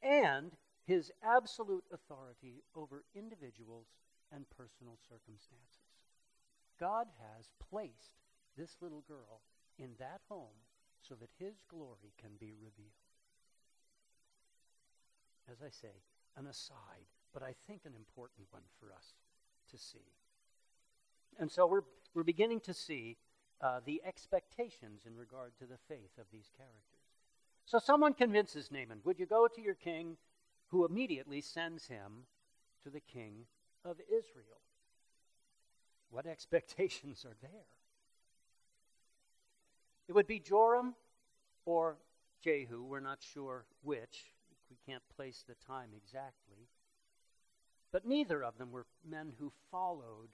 And 0.02 0.52
his 0.85 1.12
absolute 1.23 1.85
authority 1.93 2.62
over 2.75 3.05
individuals 3.14 3.87
and 4.33 4.49
personal 4.50 4.97
circumstances. 5.09 5.85
God 6.81 7.09
has 7.37 7.52
placed 7.71 8.17
this 8.57 8.76
little 8.81 9.05
girl 9.07 9.43
in 9.78 9.90
that 9.99 10.21
home 10.28 10.64
so 11.02 11.14
that 11.17 11.31
his 11.38 11.62
glory 11.69 12.12
can 12.21 12.31
be 12.38 12.55
revealed. 12.55 12.93
As 15.50 15.62
I 15.62 15.71
say, 15.71 16.02
an 16.37 16.47
aside, 16.47 17.09
but 17.32 17.42
I 17.42 17.54
think 17.66 17.82
an 17.85 17.94
important 17.94 18.47
one 18.50 18.62
for 18.80 18.92
us 18.92 19.14
to 19.70 19.78
see. 19.78 20.12
And 21.38 21.50
so 21.50 21.66
we're, 21.66 21.82
we're 22.14 22.25
beginning 22.25 22.61
to 22.61 22.75
see 22.75 23.16
uh, 23.61 23.80
the 23.85 24.00
expectations 24.04 25.02
in 25.06 25.16
regard 25.16 25.52
to 25.58 25.66
the 25.66 25.78
faith 25.88 26.18
of 26.18 26.26
these 26.32 26.50
characters. 26.56 26.99
So 27.66 27.78
someone 27.78 28.14
convinces 28.14 28.70
Naaman, 28.70 29.00
Would 29.04 29.18
you 29.18 29.26
go 29.26 29.47
to 29.47 29.61
your 29.61 29.75
king? 29.75 30.16
Who 30.70 30.85
immediately 30.85 31.40
sends 31.40 31.87
him 31.87 32.25
to 32.82 32.90
the 32.90 33.00
king 33.00 33.47
of 33.85 33.97
Israel. 34.00 34.61
What 36.11 36.26
expectations 36.26 37.25
are 37.25 37.37
there? 37.42 37.66
It 40.08 40.14
would 40.14 40.26
be 40.26 40.40
Joram 40.40 40.94
or 41.64 41.99
Jehu, 42.42 42.82
we're 42.82 43.00
not 43.00 43.18
sure 43.20 43.66
which. 43.82 44.32
We 44.70 44.76
can't 44.87 45.02
place 45.16 45.44
the 45.47 45.54
time 45.66 45.90
exactly. 45.97 46.68
But 47.92 48.07
neither 48.07 48.42
of 48.45 48.59
them 48.59 48.71
were 48.71 48.87
men 49.09 49.33
who 49.38 49.52
followed 49.71 50.30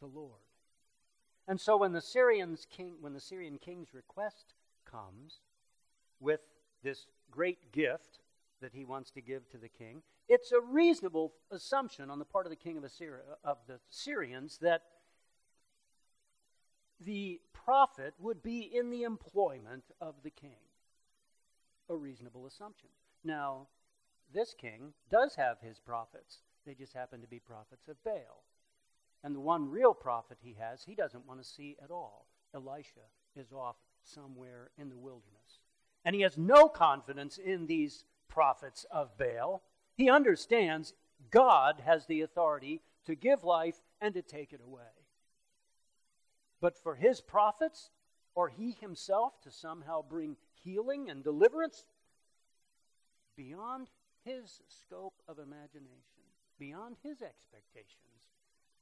the 0.00 0.06
Lord. 0.06 0.40
And 1.46 1.60
so 1.60 1.76
when 1.76 1.92
the 1.92 2.00
Syrians 2.00 2.66
king 2.70 2.96
when 3.00 3.14
the 3.14 3.20
Syrian 3.20 3.58
king's 3.58 3.94
request 3.94 4.54
comes 4.84 5.40
with 6.20 6.40
this 6.82 7.06
great 7.30 7.72
gift 7.72 8.20
that 8.60 8.74
he 8.74 8.84
wants 8.84 9.10
to 9.12 9.20
give 9.20 9.48
to 9.50 9.58
the 9.58 9.68
king, 9.68 10.02
it's 10.28 10.52
a 10.52 10.60
reasonable 10.60 11.32
assumption 11.50 12.10
on 12.10 12.18
the 12.18 12.24
part 12.24 12.44
of 12.44 12.50
the 12.50 12.56
king 12.56 12.76
of, 12.76 12.84
Assyria, 12.84 13.22
of 13.44 13.58
the 13.66 13.80
Syrians 13.88 14.58
that 14.60 14.82
the 17.00 17.40
prophet 17.52 18.14
would 18.18 18.42
be 18.42 18.60
in 18.60 18.90
the 18.90 19.04
employment 19.04 19.84
of 20.00 20.16
the 20.22 20.30
king. 20.30 20.58
A 21.88 21.96
reasonable 21.96 22.46
assumption. 22.46 22.88
Now, 23.24 23.68
this 24.32 24.54
king 24.54 24.92
does 25.10 25.36
have 25.36 25.60
his 25.60 25.78
prophets. 25.78 26.42
They 26.68 26.74
just 26.74 26.92
happen 26.92 27.22
to 27.22 27.26
be 27.26 27.38
prophets 27.38 27.88
of 27.88 27.96
Baal. 28.04 28.44
And 29.24 29.34
the 29.34 29.40
one 29.40 29.70
real 29.70 29.94
prophet 29.94 30.36
he 30.42 30.54
has, 30.60 30.84
he 30.84 30.94
doesn't 30.94 31.26
want 31.26 31.42
to 31.42 31.48
see 31.48 31.78
at 31.82 31.90
all. 31.90 32.26
Elisha 32.54 33.08
is 33.34 33.52
off 33.54 33.76
somewhere 34.04 34.70
in 34.76 34.90
the 34.90 34.96
wilderness. 34.98 35.60
And 36.04 36.14
he 36.14 36.20
has 36.20 36.36
no 36.36 36.68
confidence 36.68 37.38
in 37.38 37.66
these 37.66 38.04
prophets 38.28 38.84
of 38.90 39.16
Baal. 39.16 39.62
He 39.94 40.10
understands 40.10 40.92
God 41.30 41.80
has 41.86 42.04
the 42.04 42.20
authority 42.20 42.82
to 43.06 43.14
give 43.14 43.44
life 43.44 43.80
and 44.02 44.12
to 44.12 44.20
take 44.20 44.52
it 44.52 44.60
away. 44.62 44.82
But 46.60 46.76
for 46.76 46.96
his 46.96 47.22
prophets, 47.22 47.90
or 48.34 48.50
he 48.50 48.76
himself 48.78 49.40
to 49.40 49.50
somehow 49.50 50.02
bring 50.06 50.36
healing 50.62 51.08
and 51.08 51.24
deliverance, 51.24 51.86
beyond 53.36 53.88
his 54.22 54.60
scope 54.68 55.14
of 55.26 55.38
imagination, 55.38 56.17
beyond 56.58 56.96
his 57.02 57.22
expectations 57.22 58.28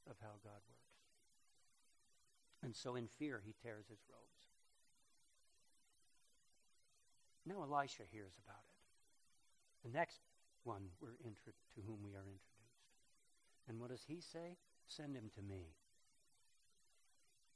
of 0.09 0.15
how 0.21 0.39
God 0.43 0.61
works. 0.67 0.87
And 2.63 2.75
so 2.75 2.95
in 2.95 3.07
fear, 3.07 3.41
he 3.45 3.53
tears 3.63 3.85
his 3.89 3.99
robes. 4.09 4.47
Now 7.45 7.63
Elisha 7.63 8.03
hears 8.11 8.33
about 8.43 8.63
it. 8.67 9.87
The 9.87 9.97
next 9.97 10.19
one 10.63 10.89
we're 10.99 11.15
intro- 11.23 11.53
to 11.75 11.81
whom 11.81 12.03
we 12.03 12.11
are 12.11 12.25
introduced. 12.25 12.47
And 13.69 13.79
what 13.79 13.89
does 13.89 14.05
he 14.07 14.19
say? 14.19 14.57
Send 14.87 15.15
him 15.15 15.29
to 15.35 15.41
me. 15.41 15.75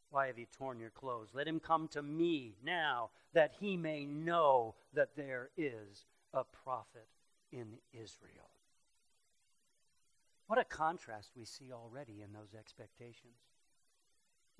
Why 0.09 0.27
have 0.27 0.37
you 0.37 0.45
torn 0.45 0.79
your 0.79 0.89
clothes? 0.89 1.29
Let 1.33 1.47
him 1.47 1.59
come 1.59 1.87
to 1.89 2.01
me 2.01 2.55
now, 2.63 3.11
that 3.33 3.53
he 3.59 3.77
may 3.77 4.05
know 4.05 4.75
that 4.93 5.15
there 5.15 5.49
is 5.57 6.05
a 6.33 6.43
prophet 6.43 7.07
in 7.51 7.77
Israel. 7.93 8.49
What 10.51 10.59
a 10.59 10.65
contrast 10.65 11.31
we 11.33 11.45
see 11.45 11.71
already 11.71 12.21
in 12.21 12.33
those 12.33 12.53
expectations. 12.59 13.37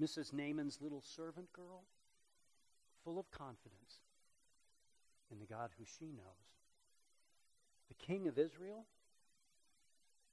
Mrs. 0.02 0.32
Naaman's 0.32 0.80
little 0.80 1.02
servant 1.02 1.52
girl, 1.52 1.84
full 3.04 3.20
of 3.20 3.30
confidence 3.30 4.00
in 5.30 5.40
the 5.40 5.46
God 5.46 5.72
who 5.78 5.84
she 5.84 6.06
knows. 6.06 6.48
The 7.90 7.96
king 7.96 8.30
of 8.30 8.40
Israel, 8.40 8.86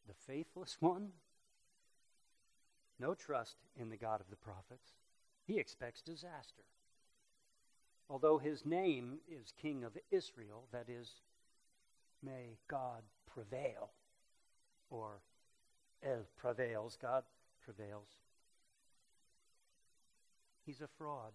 the 0.07 0.15
faithless 0.29 0.77
one, 0.81 1.09
no 3.00 3.15
trust 3.15 3.57
in 3.75 3.91
the 3.91 3.97
God 3.97 4.21
of 4.21 4.31
the 4.31 4.37
prophets. 4.37 4.93
He 5.45 5.59
expects 5.59 6.03
disaster. 6.03 6.62
Although 8.09 8.38
his 8.38 8.65
name 8.65 9.19
is 9.29 9.53
King 9.61 9.83
of 9.83 9.99
Israel, 10.12 10.69
that 10.71 10.88
is, 10.88 11.15
may 12.23 12.59
God 12.69 13.03
prevail, 13.27 13.91
or 14.88 15.19
prevails, 16.37 16.97
God 17.00 17.25
prevails. 17.64 18.09
He's 20.64 20.81
a 20.81 20.88
fraud. 20.99 21.33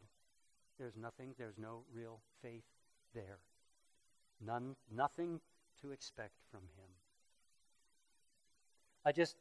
There's 0.78 0.96
nothing, 0.96 1.34
there's 1.38 1.58
no 1.58 1.84
real 1.94 2.20
faith 2.42 2.66
there. 3.14 3.40
None, 4.46 4.76
nothing 4.92 5.40
to 5.82 5.92
expect 5.92 6.34
from 6.52 6.62
him. 6.62 6.90
I 9.06 9.12
just, 9.12 9.36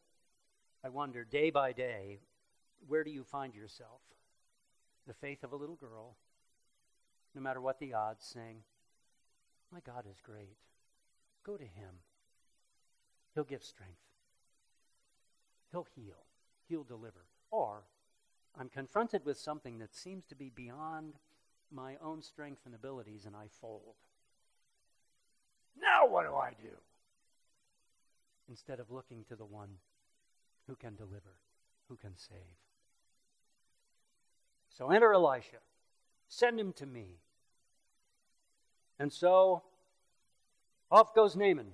I 0.85 0.89
wonder 0.89 1.25
day 1.25 1.51
by 1.51 1.73
day, 1.73 2.21
where 2.87 3.05
do 3.05 3.11
you 3.11 3.25
find 3.25 3.55
yourself? 3.55 4.01
The 5.07 5.15
faith 5.15 5.45
of 5.45 5.53
a 5.53 5.57
little 5.57 5.77
girl, 5.77 6.17
no 7.35 7.41
matter 7.41 7.61
what 7.61 7.79
the 7.79 7.95
odds, 7.95 8.25
saying, 8.25 8.63
My 9.73 9.81
God 9.81 10.05
is 10.11 10.21
great. 10.23 10.57
Go 11.45 11.57
to 11.57 11.65
him. 11.65 12.01
He'll 13.35 13.45
give 13.45 13.65
strength. 13.65 14.12
He'll 15.73 15.87
heal. 15.97 16.25
He'll 16.69 16.85
deliver. 16.85 17.25
Or 17.51 17.83
I'm 18.59 18.69
confronted 18.69 19.25
with 19.25 19.39
something 19.39 19.79
that 19.79 19.95
seems 19.95 20.25
to 20.27 20.35
be 20.35 20.51
beyond 20.55 21.15
my 21.71 21.97
own 22.05 22.23
strength 22.23 22.61
and 22.67 22.75
abilities, 22.75 23.25
and 23.25 23.35
I 23.35 23.47
fold. 23.61 23.95
Now 25.81 26.07
what 26.07 26.27
do 26.27 26.35
I 26.35 26.51
do? 26.51 26.77
Instead 28.49 28.79
of 28.79 28.91
looking 28.91 29.25
to 29.25 29.37
the 29.37 29.47
one 29.47 29.71
who 30.67 30.77
can 30.77 30.95
deliver, 30.95 31.37
who 31.89 31.97
can 31.97 32.17
save. 32.17 32.37
So 34.69 34.91
enter 34.91 35.13
Elisha. 35.13 35.59
Send 36.29 36.61
him 36.61 36.73
to 36.75 36.87
me. 36.87 37.19
And 38.99 39.13
so 39.13 39.63
off 40.91 41.15
goes 41.15 41.35
Naaman 41.35 41.73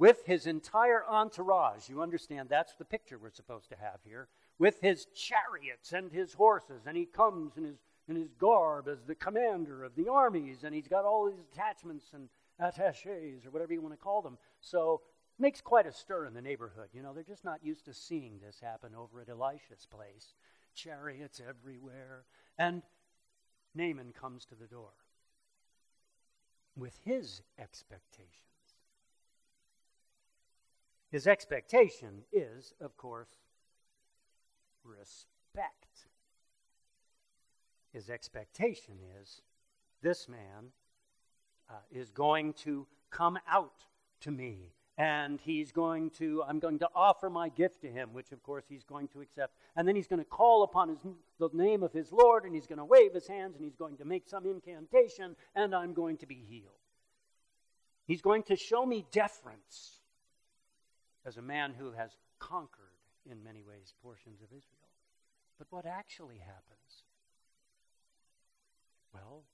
with 0.00 0.24
his 0.24 0.46
entire 0.46 1.04
entourage. 1.06 1.90
You 1.90 2.00
understand 2.00 2.48
that's 2.48 2.74
the 2.74 2.86
picture 2.86 3.18
we're 3.18 3.30
supposed 3.30 3.68
to 3.68 3.76
have 3.76 4.00
here. 4.02 4.28
With 4.58 4.80
his 4.80 5.04
chariots 5.14 5.92
and 5.92 6.10
his 6.10 6.32
horses, 6.32 6.86
and 6.86 6.96
he 6.96 7.04
comes 7.04 7.58
in 7.58 7.64
his, 7.64 7.76
in 8.08 8.16
his 8.16 8.32
garb 8.32 8.88
as 8.88 9.02
the 9.06 9.14
commander 9.14 9.84
of 9.84 9.94
the 9.94 10.08
armies, 10.08 10.64
and 10.64 10.74
he's 10.74 10.88
got 10.88 11.04
all 11.04 11.30
these 11.30 11.44
attachments 11.52 12.06
and 12.14 12.30
attaches 12.58 13.44
or 13.44 13.50
whatever 13.50 13.74
you 13.74 13.82
want 13.82 13.92
to 13.92 14.02
call 14.02 14.22
them. 14.22 14.38
So 14.62 15.02
makes 15.38 15.60
quite 15.60 15.86
a 15.86 15.92
stir 15.92 16.24
in 16.24 16.32
the 16.32 16.40
neighborhood. 16.40 16.88
You 16.94 17.02
know, 17.02 17.12
they're 17.12 17.22
just 17.22 17.44
not 17.44 17.62
used 17.62 17.84
to 17.84 17.92
seeing 17.92 18.38
this 18.38 18.58
happen 18.58 18.92
over 18.98 19.20
at 19.20 19.28
Elisha's 19.28 19.86
place. 19.86 20.32
Chariots 20.74 21.42
everywhere. 21.46 22.24
And 22.56 22.80
Naaman 23.74 24.14
comes 24.18 24.46
to 24.46 24.54
the 24.54 24.66
door 24.66 24.94
with 26.74 26.98
his 27.04 27.42
expectations. 27.58 28.49
His 31.10 31.26
expectation 31.26 32.22
is, 32.32 32.72
of 32.80 32.96
course, 32.96 33.30
respect. 34.84 36.06
His 37.92 38.08
expectation 38.08 38.94
is 39.20 39.42
this 40.02 40.28
man 40.28 40.72
uh, 41.68 41.74
is 41.90 42.10
going 42.10 42.52
to 42.64 42.86
come 43.10 43.38
out 43.48 43.84
to 44.20 44.30
me 44.30 44.72
and 44.96 45.40
he's 45.40 45.72
going 45.72 46.10
to 46.10 46.44
i'm 46.46 46.58
going 46.58 46.78
to 46.78 46.88
offer 46.94 47.30
my 47.30 47.48
gift 47.48 47.80
to 47.80 47.88
him 47.88 48.10
which 48.12 48.32
of 48.32 48.42
course 48.42 48.64
he's 48.68 48.84
going 48.84 49.08
to 49.08 49.20
accept. 49.20 49.54
And 49.74 49.88
then 49.88 49.96
he's 49.96 50.06
going 50.06 50.20
to 50.20 50.28
call 50.28 50.62
upon 50.62 50.90
his, 50.90 50.98
the 51.38 51.48
name 51.52 51.82
of 51.82 51.92
his 51.92 52.12
lord 52.12 52.44
and 52.44 52.54
he's 52.54 52.66
going 52.66 52.78
to 52.78 52.84
wave 52.84 53.14
his 53.14 53.26
hands 53.26 53.56
and 53.56 53.64
he's 53.64 53.76
going 53.76 53.96
to 53.96 54.04
make 54.04 54.28
some 54.28 54.46
incantation 54.46 55.34
and 55.56 55.74
i'm 55.74 55.92
going 55.92 56.18
to 56.18 56.26
be 56.26 56.44
healed. 56.48 56.74
He's 58.06 58.22
going 58.22 58.44
to 58.44 58.56
show 58.56 58.86
me 58.86 59.06
deference 59.10 59.99
as 61.24 61.36
a 61.36 61.42
man 61.42 61.74
who 61.78 61.92
has 61.92 62.16
conquered 62.38 62.98
in 63.30 63.42
many 63.42 63.62
ways 63.62 63.94
portions 64.02 64.40
of 64.40 64.48
israel 64.48 64.88
but 65.58 65.66
what 65.70 65.86
actually 65.86 66.38
happens 66.38 67.04
well 69.12 69.44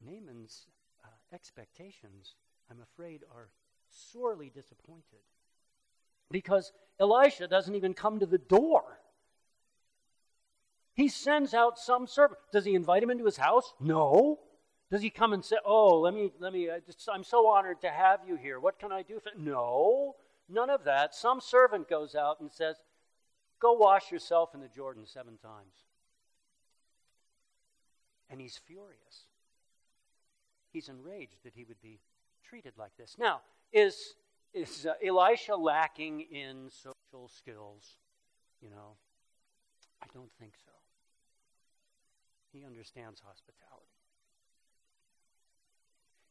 naaman's 0.00 0.66
uh, 1.04 1.08
expectations 1.34 2.34
i'm 2.70 2.80
afraid 2.80 3.22
are 3.34 3.48
sorely 3.88 4.50
disappointed 4.54 5.24
because 6.30 6.72
Elisha 6.98 7.48
doesn't 7.48 7.74
even 7.74 7.94
come 7.94 8.20
to 8.20 8.26
the 8.26 8.38
door. 8.38 9.00
He 10.94 11.08
sends 11.08 11.54
out 11.54 11.78
some 11.78 12.06
servant. 12.06 12.38
Does 12.52 12.64
he 12.64 12.74
invite 12.74 13.02
him 13.02 13.10
into 13.10 13.24
his 13.24 13.36
house? 13.36 13.72
No. 13.80 14.38
Does 14.90 15.02
he 15.02 15.10
come 15.10 15.32
and 15.32 15.44
say, 15.44 15.56
"Oh, 15.64 16.00
let 16.00 16.14
me, 16.14 16.32
let 16.40 16.52
me. 16.52 16.68
Just, 16.84 17.08
I'm 17.12 17.24
so 17.24 17.46
honored 17.46 17.80
to 17.82 17.90
have 17.90 18.20
you 18.26 18.36
here. 18.36 18.58
What 18.58 18.78
can 18.78 18.92
I 18.92 19.02
do 19.02 19.20
for?" 19.20 19.30
You?" 19.36 19.44
No, 19.44 20.16
none 20.50 20.70
of 20.70 20.84
that. 20.84 21.14
Some 21.14 21.40
servant 21.40 21.88
goes 21.88 22.14
out 22.14 22.40
and 22.40 22.50
says, 22.52 22.76
"Go 23.60 23.72
wash 23.72 24.10
yourself 24.10 24.54
in 24.54 24.60
the 24.60 24.68
Jordan 24.68 25.06
seven 25.06 25.38
times." 25.38 25.86
And 28.28 28.40
he's 28.40 28.56
furious. 28.56 29.26
He's 30.72 30.88
enraged 30.88 31.42
that 31.44 31.54
he 31.54 31.64
would 31.64 31.80
be 31.80 32.00
treated 32.44 32.74
like 32.78 32.96
this. 32.96 33.16
Now, 33.18 33.40
is, 33.72 34.14
is 34.54 34.86
uh, 34.86 34.94
Elisha 35.04 35.56
lacking 35.56 36.20
in 36.20 36.70
social 36.70 37.28
skills? 37.28 37.96
You 38.60 38.70
know, 38.70 38.96
I 40.02 40.06
don't 40.14 40.30
think 40.38 40.52
so. 40.64 40.70
He 42.52 42.64
understands 42.64 43.20
hospitality. 43.20 43.99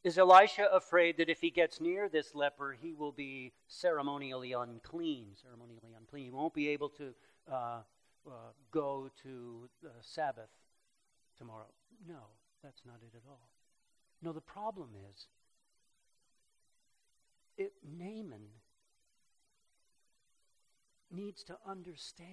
Is 0.02 0.16
Elisha 0.16 0.66
afraid 0.72 1.18
that 1.18 1.28
if 1.28 1.40
he 1.40 1.50
gets 1.50 1.80
near 1.80 2.08
this 2.08 2.34
leper, 2.34 2.76
he 2.80 2.94
will 2.94 3.12
be 3.12 3.52
ceremonially 3.68 4.52
unclean? 4.52 5.26
Ceremonially 5.42 5.94
unclean. 5.98 6.24
He 6.24 6.30
won't 6.30 6.54
be 6.54 6.68
able 6.68 6.88
to 6.90 7.14
uh, 7.50 7.80
uh, 8.26 8.30
go 8.70 9.10
to 9.22 9.68
the 9.82 9.90
Sabbath 10.00 10.48
tomorrow. 11.36 11.66
No, 12.08 12.20
that's 12.62 12.80
not 12.86 12.96
it 13.02 13.14
at 13.14 13.28
all. 13.28 13.48
No, 14.22 14.32
the 14.32 14.40
problem 14.40 14.90
is 15.10 15.26
it, 17.58 17.72
Naaman 17.98 18.48
needs 21.10 21.42
to 21.44 21.56
understand 21.66 22.26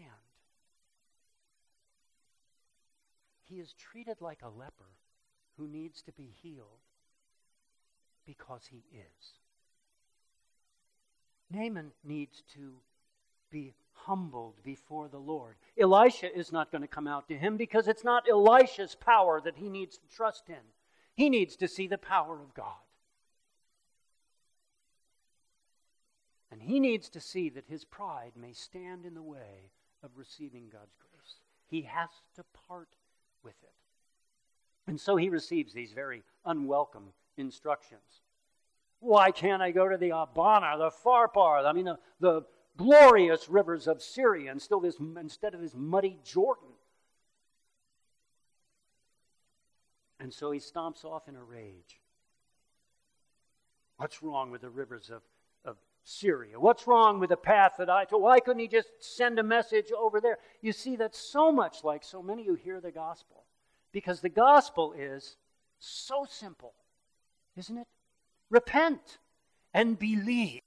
he 3.43 3.55
is 3.55 3.73
treated 3.73 4.21
like 4.21 4.39
a 4.41 4.49
leper 4.49 4.95
who 5.57 5.67
needs 5.67 6.01
to 6.03 6.13
be 6.13 6.33
healed 6.41 6.83
because 8.27 8.61
he 8.69 8.83
is. 8.93 9.33
Naaman 11.49 11.91
needs 12.03 12.43
to 12.53 12.73
be 13.49 13.73
humbled 13.93 14.55
before 14.63 15.07
the 15.07 15.17
Lord. 15.17 15.55
Elisha 15.79 16.37
is 16.37 16.51
not 16.51 16.71
going 16.71 16.81
to 16.81 16.87
come 16.87 17.07
out 17.07 17.27
to 17.29 17.37
him 17.37 17.57
because 17.57 17.87
it's 17.87 18.03
not 18.03 18.29
Elisha's 18.29 18.95
power 18.95 19.41
that 19.41 19.55
he 19.55 19.69
needs 19.69 19.97
to 19.97 20.07
trust 20.15 20.49
in. 20.49 20.55
He 21.15 21.29
needs 21.29 21.55
to 21.55 21.67
see 21.67 21.87
the 21.87 21.97
power 21.97 22.41
of 22.41 22.53
God. 22.53 22.75
And 26.51 26.61
he 26.61 26.79
needs 26.79 27.09
to 27.09 27.21
see 27.21 27.49
that 27.49 27.65
his 27.67 27.85
pride 27.85 28.33
may 28.35 28.53
stand 28.53 29.05
in 29.05 29.13
the 29.13 29.21
way 29.21 29.71
of 30.03 30.11
receiving 30.15 30.69
God's 30.71 30.95
grace. 30.99 31.39
He 31.67 31.83
has 31.83 32.09
to 32.35 32.43
part 32.67 32.89
with 33.43 33.55
it. 33.63 33.69
And 34.85 34.99
so 34.99 35.15
he 35.15 35.29
receives 35.29 35.73
these 35.73 35.91
very 35.91 36.23
unwelcome 36.45 37.09
instructions. 37.37 38.21
Why 38.99 39.31
can't 39.31 39.61
I 39.61 39.71
go 39.71 39.87
to 39.87 39.97
the 39.97 40.09
Abana, 40.09 40.77
the 40.77 40.89
Pharpar, 40.89 41.65
I 41.65 41.73
mean, 41.73 41.85
the, 41.85 41.97
the 42.19 42.41
glorious 42.75 43.47
rivers 43.47 43.87
of 43.87 44.01
Syria, 44.01 44.51
and 44.51 44.61
still 44.61 44.79
this, 44.79 44.97
instead 44.99 45.53
of 45.53 45.61
this 45.61 45.75
muddy 45.75 46.17
Jordan? 46.23 46.69
And 50.19 50.33
so 50.33 50.51
he 50.51 50.59
stomps 50.59 51.05
off 51.05 51.27
in 51.27 51.35
a 51.35 51.43
rage. 51.43 51.99
What's 53.97 54.23
wrong 54.23 54.51
with 54.51 54.61
the 54.61 54.69
rivers 54.69 55.09
of, 55.11 55.21
of 55.63 55.77
Syria? 56.03 56.59
What's 56.59 56.87
wrong 56.87 57.19
with 57.19 57.29
the 57.29 57.37
path 57.37 57.73
that 57.77 57.89
I 57.89 58.05
took? 58.05 58.21
Why 58.21 58.39
couldn't 58.39 58.59
he 58.59 58.67
just 58.67 58.89
send 58.99 59.37
a 59.37 59.43
message 59.43 59.91
over 59.91 60.19
there? 60.19 60.37
You 60.61 60.71
see, 60.71 60.95
that's 60.95 61.19
so 61.19 61.51
much 61.51 61.83
like 61.83 62.03
so 62.03 62.23
many 62.23 62.45
who 62.45 62.55
hear 62.55 62.81
the 62.81 62.91
gospel. 62.91 63.43
Because 63.91 64.21
the 64.21 64.29
gospel 64.29 64.93
is 64.93 65.37
so 65.79 66.25
simple, 66.29 66.73
isn't 67.57 67.77
it? 67.77 67.87
Repent 68.49 69.17
and 69.73 69.97
believe. 69.97 70.61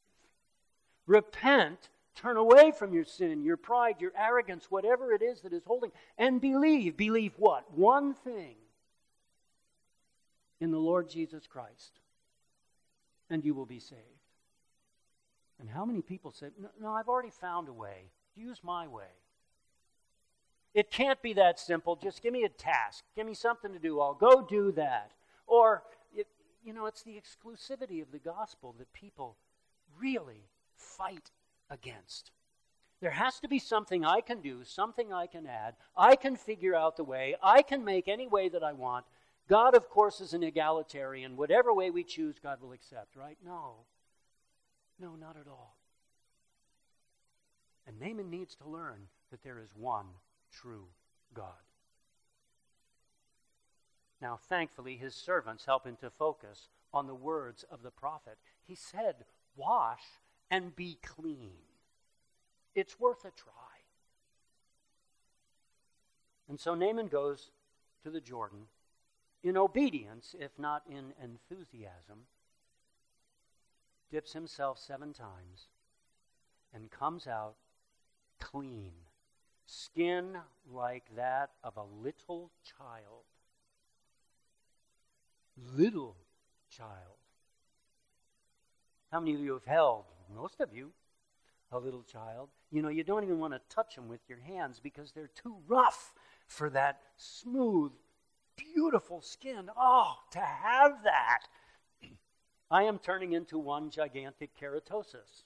Repent, 1.06 1.88
turn 2.14 2.36
away 2.36 2.72
from 2.76 2.92
your 2.92 3.04
sin, 3.04 3.42
your 3.42 3.56
pride, 3.56 3.96
your 4.00 4.12
arrogance, 4.16 4.70
whatever 4.70 5.12
it 5.12 5.22
is 5.22 5.40
that 5.40 5.52
is 5.52 5.64
holding, 5.64 5.92
and 6.18 6.40
believe. 6.40 6.96
Believe 6.96 7.32
what? 7.36 7.72
One 7.76 8.14
thing 8.14 8.56
in 10.60 10.70
the 10.70 10.78
Lord 10.78 11.08
Jesus 11.08 11.46
Christ, 11.46 12.00
and 13.30 13.44
you 13.44 13.54
will 13.54 13.66
be 13.66 13.80
saved. 13.80 14.00
And 15.58 15.68
how 15.68 15.84
many 15.84 16.02
people 16.02 16.30
say, 16.30 16.48
no, 16.60 16.68
no, 16.80 16.90
I've 16.90 17.08
already 17.08 17.30
found 17.30 17.68
a 17.68 17.72
way. 17.72 18.10
Use 18.34 18.60
my 18.62 18.86
way. 18.86 19.04
It 20.72 20.90
can't 20.90 21.20
be 21.20 21.32
that 21.34 21.58
simple. 21.58 21.96
Just 21.96 22.22
give 22.22 22.32
me 22.32 22.44
a 22.44 22.48
task. 22.48 23.04
Give 23.16 23.26
me 23.26 23.34
something 23.34 23.72
to 23.72 23.78
do. 23.78 24.00
I'll 24.00 24.14
go 24.14 24.46
do 24.48 24.72
that. 24.72 25.10
Or, 25.46 25.82
you 26.64 26.72
know, 26.72 26.86
it's 26.86 27.02
the 27.02 27.20
exclusivity 27.20 28.02
of 28.02 28.12
the 28.12 28.18
gospel 28.18 28.74
that 28.78 28.92
people 28.92 29.36
really 29.98 30.48
fight 30.74 31.30
against. 31.70 32.30
There 33.00 33.10
has 33.10 33.40
to 33.40 33.48
be 33.48 33.58
something 33.58 34.04
I 34.04 34.20
can 34.20 34.40
do, 34.40 34.62
something 34.64 35.12
I 35.12 35.26
can 35.26 35.46
add. 35.46 35.74
I 35.96 36.16
can 36.16 36.36
figure 36.36 36.74
out 36.74 36.96
the 36.96 37.04
way. 37.04 37.34
I 37.42 37.62
can 37.62 37.84
make 37.84 38.08
any 38.08 38.26
way 38.26 38.48
that 38.50 38.62
I 38.62 38.74
want. 38.74 39.06
God, 39.48 39.74
of 39.74 39.88
course, 39.88 40.20
is 40.20 40.34
an 40.34 40.42
egalitarian. 40.42 41.36
Whatever 41.36 41.72
way 41.72 41.90
we 41.90 42.04
choose, 42.04 42.38
God 42.38 42.60
will 42.60 42.72
accept, 42.72 43.16
right? 43.16 43.38
No. 43.44 43.76
No, 45.00 45.16
not 45.16 45.36
at 45.36 45.48
all. 45.48 45.76
And 47.86 47.98
Naaman 47.98 48.30
needs 48.30 48.54
to 48.56 48.68
learn 48.68 49.08
that 49.30 49.42
there 49.42 49.58
is 49.58 49.70
one 49.74 50.06
true 50.52 50.84
God. 51.34 51.46
Now, 54.20 54.36
thankfully, 54.36 54.96
his 54.96 55.14
servants 55.14 55.64
help 55.64 55.86
him 55.86 55.96
to 56.00 56.10
focus 56.10 56.68
on 56.92 57.06
the 57.06 57.14
words 57.14 57.64
of 57.70 57.82
the 57.82 57.90
prophet. 57.90 58.38
He 58.66 58.74
said, 58.74 59.24
Wash 59.56 60.02
and 60.50 60.76
be 60.76 60.98
clean. 61.02 61.52
It's 62.74 63.00
worth 63.00 63.24
a 63.24 63.30
try. 63.30 63.52
And 66.48 66.58
so 66.58 66.74
Naaman 66.74 67.08
goes 67.08 67.50
to 68.02 68.10
the 68.10 68.20
Jordan 68.20 68.66
in 69.42 69.56
obedience, 69.56 70.34
if 70.38 70.58
not 70.58 70.82
in 70.88 71.14
enthusiasm, 71.22 72.26
dips 74.10 74.32
himself 74.32 74.78
seven 74.78 75.12
times, 75.12 75.68
and 76.74 76.90
comes 76.90 77.26
out 77.26 77.54
clean, 78.38 78.92
skin 79.64 80.36
like 80.70 81.04
that 81.16 81.50
of 81.62 81.76
a 81.76 81.84
little 81.84 82.50
child. 82.64 83.24
Little 85.76 86.16
child. 86.70 86.90
How 89.12 89.20
many 89.20 89.34
of 89.34 89.40
you 89.40 89.52
have 89.52 89.64
held? 89.64 90.04
Most 90.34 90.60
of 90.60 90.72
you. 90.72 90.92
A 91.72 91.78
little 91.78 92.02
child. 92.02 92.48
You 92.70 92.82
know, 92.82 92.88
you 92.88 93.04
don't 93.04 93.24
even 93.24 93.38
want 93.38 93.54
to 93.54 93.60
touch 93.74 93.94
them 93.94 94.08
with 94.08 94.20
your 94.28 94.38
hands 94.38 94.80
because 94.80 95.12
they're 95.12 95.30
too 95.34 95.56
rough 95.68 96.14
for 96.46 96.70
that 96.70 97.00
smooth, 97.16 97.92
beautiful 98.56 99.20
skin. 99.20 99.70
Oh, 99.76 100.14
to 100.32 100.40
have 100.40 101.02
that 101.04 101.40
I 102.70 102.84
am 102.84 102.98
turning 102.98 103.32
into 103.32 103.58
one 103.58 103.90
gigantic 103.90 104.50
keratosis. 104.60 105.44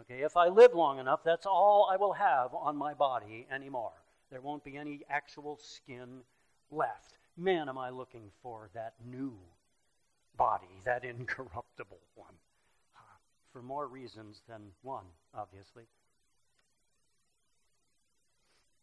Okay, 0.00 0.22
if 0.22 0.36
I 0.36 0.48
live 0.48 0.74
long 0.74 0.98
enough, 0.98 1.22
that's 1.24 1.46
all 1.46 1.88
I 1.90 1.96
will 1.96 2.12
have 2.12 2.54
on 2.54 2.76
my 2.76 2.92
body 2.94 3.46
anymore. 3.50 3.92
There 4.30 4.40
won't 4.40 4.64
be 4.64 4.76
any 4.76 5.00
actual 5.08 5.58
skin 5.62 6.22
left. 6.70 7.18
Man, 7.36 7.68
am 7.68 7.76
I 7.76 7.90
looking 7.90 8.30
for 8.42 8.70
that 8.74 8.94
new 9.04 9.36
body, 10.36 10.80
that 10.84 11.04
incorruptible 11.04 12.00
one. 12.14 12.34
For 13.52 13.62
more 13.62 13.86
reasons 13.86 14.42
than 14.48 14.72
one, 14.82 15.04
obviously. 15.34 15.84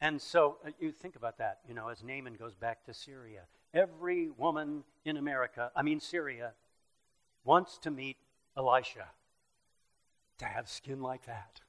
And 0.01 0.21
so 0.21 0.57
uh, 0.65 0.71
you 0.79 0.91
think 0.91 1.15
about 1.15 1.37
that, 1.37 1.59
you 1.67 1.73
know, 1.73 1.87
as 1.89 2.03
Naaman 2.03 2.35
goes 2.35 2.55
back 2.55 2.83
to 2.85 2.93
Syria. 2.93 3.41
Every 3.73 4.29
woman 4.31 4.83
in 5.05 5.17
America, 5.17 5.71
I 5.75 5.83
mean 5.83 5.99
Syria, 5.99 6.53
wants 7.43 7.77
to 7.79 7.91
meet 7.91 8.17
Elisha, 8.57 9.07
to 10.39 10.45
have 10.45 10.67
skin 10.67 11.01
like 11.01 11.25
that. 11.27 11.61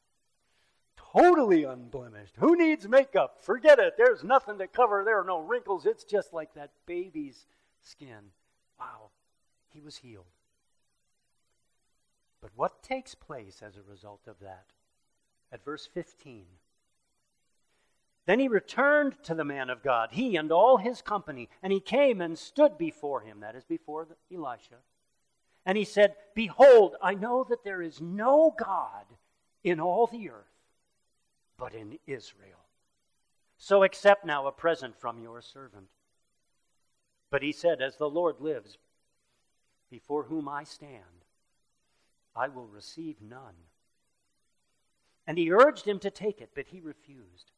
Totally 1.17 1.63
unblemished. 1.63 2.35
Who 2.39 2.57
needs 2.57 2.89
makeup? 2.89 3.39
Forget 3.41 3.79
it. 3.79 3.95
There's 3.97 4.25
nothing 4.25 4.59
to 4.59 4.67
cover. 4.67 5.05
There 5.05 5.21
are 5.21 5.25
no 5.25 5.39
wrinkles. 5.39 5.87
It's 5.87 6.03
just 6.03 6.33
like 6.33 6.55
that 6.55 6.73
baby's 6.87 7.47
skin. 7.83 8.33
Wow. 8.81 9.11
He 9.73 9.81
was 9.81 9.99
healed. 9.99 10.25
But 12.41 12.51
what 12.57 12.83
takes 12.83 13.15
place 13.15 13.63
as 13.63 13.77
a 13.77 13.91
result 13.91 14.23
of 14.27 14.41
that? 14.41 14.67
At 15.53 15.65
verse 15.65 15.89
15. 15.95 16.47
Then 18.27 18.41
he 18.41 18.49
returned 18.49 19.23
to 19.23 19.35
the 19.35 19.45
man 19.45 19.71
of 19.71 19.83
God, 19.83 20.09
he 20.13 20.35
and 20.35 20.51
all 20.51 20.79
his 20.79 21.03
company, 21.03 21.49
and 21.63 21.73
he 21.73 21.81
came 21.81 22.21
and 22.21 22.39
stood 22.39 22.77
before 22.79 23.21
him, 23.21 23.41
that 23.41 23.55
is, 23.55 23.65
before 23.65 24.09
Elisha. 24.35 24.77
And 25.67 25.79
he 25.79 25.85
said, 25.85 26.15
Behold, 26.35 26.97
I 27.03 27.15
know 27.15 27.45
that 27.49 27.65
there 27.65 27.83
is 27.83 28.01
no 28.01 28.55
God 28.59 29.05
in 29.63 29.79
all 29.79 30.07
the 30.07 30.31
earth 30.31 30.54
but 31.59 31.75
in 31.75 31.99
Israel. 32.07 32.65
So 33.59 33.83
accept 33.83 34.25
now 34.25 34.47
a 34.47 34.53
present 34.53 34.97
from 34.97 35.23
your 35.23 35.41
servant. 35.41 35.87
But 37.31 37.43
he 37.43 37.53
said, 37.53 37.81
As 37.81 37.97
the 37.97 38.11
Lord 38.11 38.41
lives, 38.41 38.79
before 39.91 40.25
whom 40.25 40.49
I 40.49 40.65
stand, 40.65 41.25
I 42.37 42.49
will 42.49 42.67
receive 42.67 43.17
none. 43.21 43.55
And 45.27 45.39
he 45.39 45.53
urged 45.53 45.87
him 45.87 45.99
to 46.01 46.11
take 46.11 46.41
it, 46.41 46.51
but 46.55 46.67
he 46.67 46.81
refused. 46.81 47.53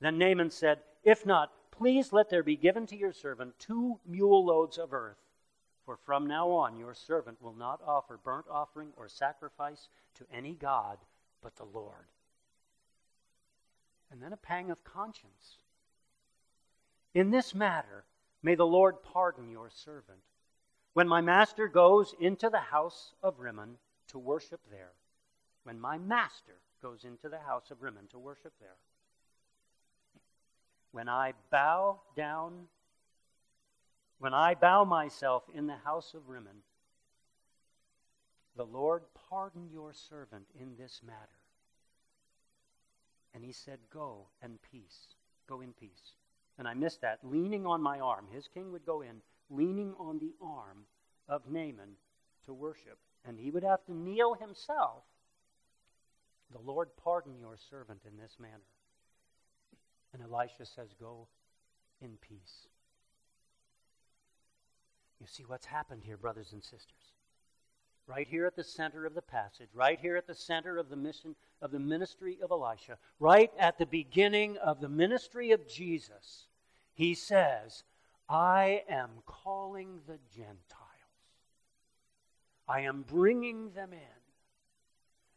Then 0.00 0.18
Naaman 0.18 0.50
said, 0.50 0.80
If 1.04 1.24
not, 1.24 1.52
please 1.70 2.12
let 2.12 2.30
there 2.30 2.42
be 2.42 2.56
given 2.56 2.86
to 2.86 2.96
your 2.96 3.12
servant 3.12 3.58
two 3.58 4.00
mule 4.06 4.44
loads 4.44 4.78
of 4.78 4.92
earth. 4.92 5.18
For 5.84 5.96
from 5.96 6.26
now 6.26 6.50
on 6.50 6.78
your 6.78 6.94
servant 6.94 7.40
will 7.40 7.54
not 7.54 7.80
offer 7.86 8.18
burnt 8.22 8.46
offering 8.50 8.92
or 8.96 9.08
sacrifice 9.08 9.88
to 10.14 10.26
any 10.32 10.54
God 10.54 10.98
but 11.42 11.56
the 11.56 11.64
Lord. 11.64 12.06
And 14.10 14.22
then 14.22 14.32
a 14.32 14.36
pang 14.36 14.70
of 14.70 14.82
conscience. 14.84 15.58
In 17.14 17.30
this 17.30 17.54
matter, 17.54 18.04
may 18.42 18.54
the 18.54 18.66
Lord 18.66 19.02
pardon 19.02 19.50
your 19.50 19.70
servant. 19.70 20.20
When 20.92 21.06
my 21.06 21.20
master 21.20 21.68
goes 21.68 22.14
into 22.20 22.50
the 22.50 22.58
house 22.58 23.12
of 23.22 23.38
Rimmon 23.38 23.76
to 24.08 24.18
worship 24.18 24.60
there, 24.70 24.92
when 25.62 25.78
my 25.78 25.98
master 25.98 26.54
goes 26.82 27.04
into 27.04 27.28
the 27.28 27.38
house 27.38 27.70
of 27.70 27.82
Rimmon 27.82 28.08
to 28.08 28.18
worship 28.18 28.52
there, 28.60 28.76
when 30.92 31.08
I 31.08 31.34
bow 31.50 32.00
down, 32.16 32.66
when 34.18 34.34
I 34.34 34.54
bow 34.54 34.84
myself 34.84 35.44
in 35.54 35.66
the 35.66 35.76
house 35.76 36.14
of 36.14 36.28
Rimmon, 36.28 36.62
the 38.56 38.64
Lord 38.64 39.02
pardon 39.28 39.68
your 39.72 39.92
servant 39.92 40.46
in 40.58 40.76
this 40.76 41.00
matter. 41.06 41.39
And 43.34 43.44
he 43.44 43.52
said, 43.52 43.78
Go 43.92 44.26
and 44.42 44.58
peace. 44.70 45.14
Go 45.48 45.60
in 45.60 45.72
peace. 45.72 46.14
And 46.58 46.66
I 46.68 46.74
missed 46.74 47.00
that. 47.02 47.20
Leaning 47.22 47.66
on 47.66 47.82
my 47.82 48.00
arm. 48.00 48.26
His 48.32 48.48
king 48.52 48.72
would 48.72 48.84
go 48.84 49.02
in, 49.02 49.22
leaning 49.48 49.94
on 49.98 50.18
the 50.18 50.34
arm 50.42 50.84
of 51.28 51.42
Naaman 51.48 51.96
to 52.46 52.52
worship. 52.52 52.98
And 53.24 53.38
he 53.38 53.50
would 53.50 53.64
have 53.64 53.84
to 53.86 53.94
kneel 53.94 54.34
himself. 54.34 55.04
The 56.52 56.58
Lord 56.58 56.88
pardon 57.02 57.38
your 57.38 57.56
servant 57.70 58.00
in 58.06 58.18
this 58.18 58.36
manner. 58.40 58.54
And 60.12 60.22
Elisha 60.22 60.66
says, 60.66 60.88
Go 60.98 61.28
in 62.00 62.16
peace. 62.20 62.66
You 65.20 65.26
see 65.26 65.44
what's 65.46 65.66
happened 65.66 66.02
here, 66.04 66.16
brothers 66.16 66.52
and 66.52 66.62
sisters. 66.62 67.12
Right 68.10 68.26
here 68.26 68.44
at 68.44 68.56
the 68.56 68.64
center 68.64 69.06
of 69.06 69.14
the 69.14 69.22
passage, 69.22 69.68
right 69.72 69.98
here 70.00 70.16
at 70.16 70.26
the 70.26 70.34
center 70.34 70.78
of 70.78 70.88
the 70.88 70.96
mission 70.96 71.36
of 71.62 71.70
the 71.70 71.78
ministry 71.78 72.38
of 72.42 72.50
Elisha, 72.50 72.98
right 73.20 73.52
at 73.56 73.78
the 73.78 73.86
beginning 73.86 74.56
of 74.56 74.80
the 74.80 74.88
ministry 74.88 75.52
of 75.52 75.68
Jesus, 75.68 76.48
he 76.92 77.14
says, 77.14 77.84
I 78.28 78.82
am 78.88 79.10
calling 79.26 80.00
the 80.08 80.18
Gentiles. 80.34 80.58
I 82.66 82.80
am 82.80 83.02
bringing 83.02 83.70
them 83.74 83.92
in. 83.92 83.98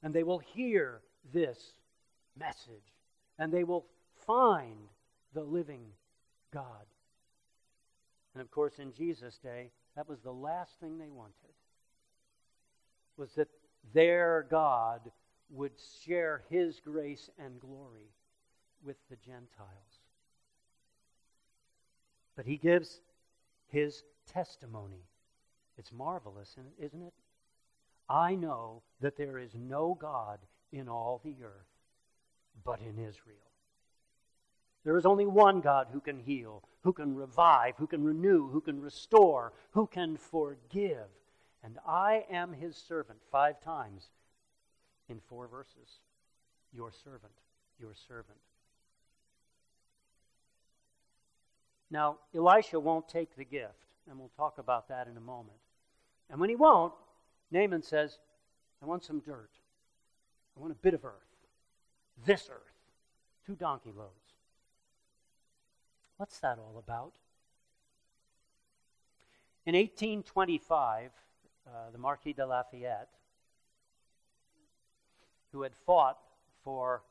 And 0.01 0.11
they 0.11 0.23
will 0.23 0.39
hear 0.39 1.01
this 1.31 1.73
message. 2.35 2.95
And 3.37 3.53
they 3.53 3.63
will 3.63 3.85
find 4.25 4.89
the 5.35 5.43
living 5.43 5.85
God. 6.51 6.85
And 8.33 8.41
of 8.41 8.49
course, 8.49 8.79
in 8.79 8.93
Jesus' 8.93 9.37
day, 9.37 9.69
that 9.95 10.09
was 10.09 10.21
the 10.21 10.33
last 10.33 10.79
thing 10.79 10.97
they 10.97 11.09
wanted. 11.09 11.53
Was 13.17 13.33
that 13.35 13.49
their 13.93 14.47
God 14.49 15.01
would 15.49 15.73
share 16.05 16.43
his 16.49 16.79
grace 16.79 17.29
and 17.37 17.59
glory 17.59 18.09
with 18.83 18.97
the 19.09 19.15
Gentiles. 19.17 20.01
But 22.35 22.45
he 22.45 22.57
gives 22.57 22.99
his 23.67 24.03
testimony. 24.31 25.05
It's 25.77 25.91
marvelous, 25.91 26.55
isn't 26.79 27.01
it? 27.01 27.13
I 28.09 28.35
know 28.35 28.81
that 29.01 29.17
there 29.17 29.37
is 29.37 29.51
no 29.55 29.97
God 29.99 30.39
in 30.71 30.89
all 30.89 31.21
the 31.23 31.35
earth 31.43 31.67
but 32.63 32.79
in 32.79 32.99
Israel. 32.99 33.37
There 34.83 34.97
is 34.97 35.05
only 35.05 35.25
one 35.25 35.61
God 35.61 35.87
who 35.91 36.01
can 36.01 36.19
heal, 36.19 36.63
who 36.81 36.93
can 36.93 37.15
revive, 37.15 37.75
who 37.77 37.87
can 37.87 38.03
renew, 38.03 38.49
who 38.49 38.61
can 38.61 38.81
restore, 38.81 39.53
who 39.71 39.87
can 39.87 40.17
forgive. 40.17 41.07
And 41.63 41.77
I 41.87 42.25
am 42.29 42.53
his 42.53 42.75
servant 42.75 43.19
five 43.31 43.61
times 43.61 44.09
in 45.07 45.19
four 45.29 45.47
verses. 45.47 45.99
Your 46.73 46.91
servant, 46.91 47.33
your 47.79 47.93
servant. 48.07 48.37
Now, 51.89 52.17
Elisha 52.35 52.79
won't 52.79 53.07
take 53.07 53.35
the 53.35 53.45
gift, 53.45 53.85
and 54.09 54.17
we'll 54.17 54.31
talk 54.35 54.57
about 54.57 54.89
that 54.89 55.07
in 55.07 55.15
a 55.15 55.21
moment. 55.21 55.57
And 56.29 56.39
when 56.39 56.49
he 56.49 56.55
won't, 56.55 56.93
Naaman 57.51 57.83
says, 57.83 58.17
I 58.81 58.85
want 58.85 59.03
some 59.03 59.19
dirt. 59.19 59.51
I 60.57 60.59
want 60.59 60.73
a 60.73 60.75
bit 60.75 60.93
of 60.93 61.05
earth. 61.05 61.13
This 62.25 62.49
earth. 62.51 62.59
Two 63.45 63.55
donkey 63.55 63.93
loads. 63.95 64.09
What's 66.17 66.39
that 66.39 66.57
all 66.57 66.77
about? 66.77 67.13
In 69.65 69.75
1825, 69.75 71.11
uh, 71.67 71.91
the 71.91 71.97
Marquis 71.97 72.33
de 72.33 72.45
Lafayette, 72.45 73.09
who 75.51 75.61
had 75.61 75.73
fought 75.85 76.17
for 76.63 77.03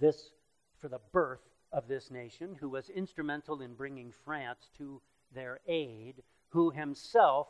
this, 0.00 0.30
for 0.78 0.88
the 0.88 1.00
birth 1.12 1.40
of 1.72 1.88
this 1.88 2.10
nation, 2.10 2.56
who 2.60 2.68
was 2.68 2.88
instrumental 2.90 3.60
in 3.60 3.74
bringing 3.74 4.12
France 4.24 4.70
to 4.78 5.00
their 5.34 5.60
aid, 5.66 6.22
who 6.50 6.70
himself 6.70 7.48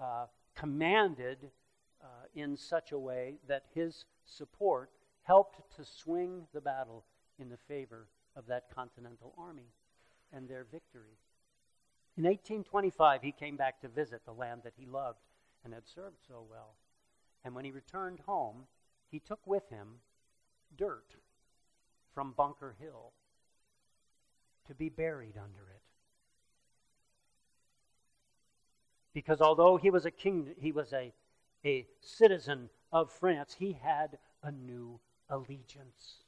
uh, 0.00 0.26
commanded 0.54 1.50
uh, 2.02 2.06
in 2.34 2.56
such 2.56 2.92
a 2.92 2.98
way 2.98 3.36
that 3.48 3.64
his 3.74 4.04
support 4.24 4.90
helped 5.22 5.60
to 5.76 5.84
swing 5.84 6.46
the 6.52 6.60
battle 6.60 7.04
in 7.38 7.48
the 7.48 7.58
favor 7.68 8.08
of 8.36 8.46
that 8.46 8.64
continental 8.74 9.34
army 9.38 9.72
and 10.32 10.48
their 10.48 10.66
victory. 10.70 11.18
In 12.16 12.24
1825, 12.24 13.22
he 13.22 13.32
came 13.32 13.56
back 13.56 13.80
to 13.80 13.88
visit 13.88 14.24
the 14.24 14.32
land 14.32 14.62
that 14.64 14.72
he 14.78 14.86
loved 14.86 15.18
and 15.64 15.74
had 15.74 15.86
served 15.86 16.16
so 16.26 16.46
well. 16.48 16.76
And 17.44 17.54
when 17.54 17.66
he 17.66 17.70
returned 17.70 18.20
home, 18.20 18.64
he 19.10 19.20
took 19.20 19.46
with 19.46 19.68
him 19.68 20.00
dirt 20.76 21.14
from 22.14 22.32
Bunker 22.32 22.74
Hill 22.80 23.12
to 24.66 24.74
be 24.74 24.88
buried 24.88 25.36
under 25.36 25.70
it. 25.70 25.82
Because 29.12 29.40
although 29.40 29.76
he 29.76 29.90
was 29.90 30.06
a 30.06 30.10
king, 30.10 30.54
he 30.58 30.72
was 30.72 30.92
a, 30.94 31.12
a 31.64 31.86
citizen 32.00 32.70
of 32.92 33.12
France, 33.12 33.56
he 33.58 33.74
had 33.82 34.18
a 34.42 34.50
new 34.50 35.00
allegiance. 35.28 36.24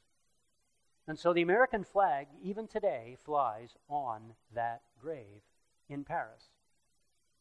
And 1.07 1.17
so 1.17 1.33
the 1.33 1.41
American 1.41 1.83
flag, 1.83 2.27
even 2.43 2.67
today, 2.67 3.17
flies 3.23 3.75
on 3.89 4.33
that 4.53 4.81
grave 5.01 5.41
in 5.89 6.03
Paris, 6.03 6.43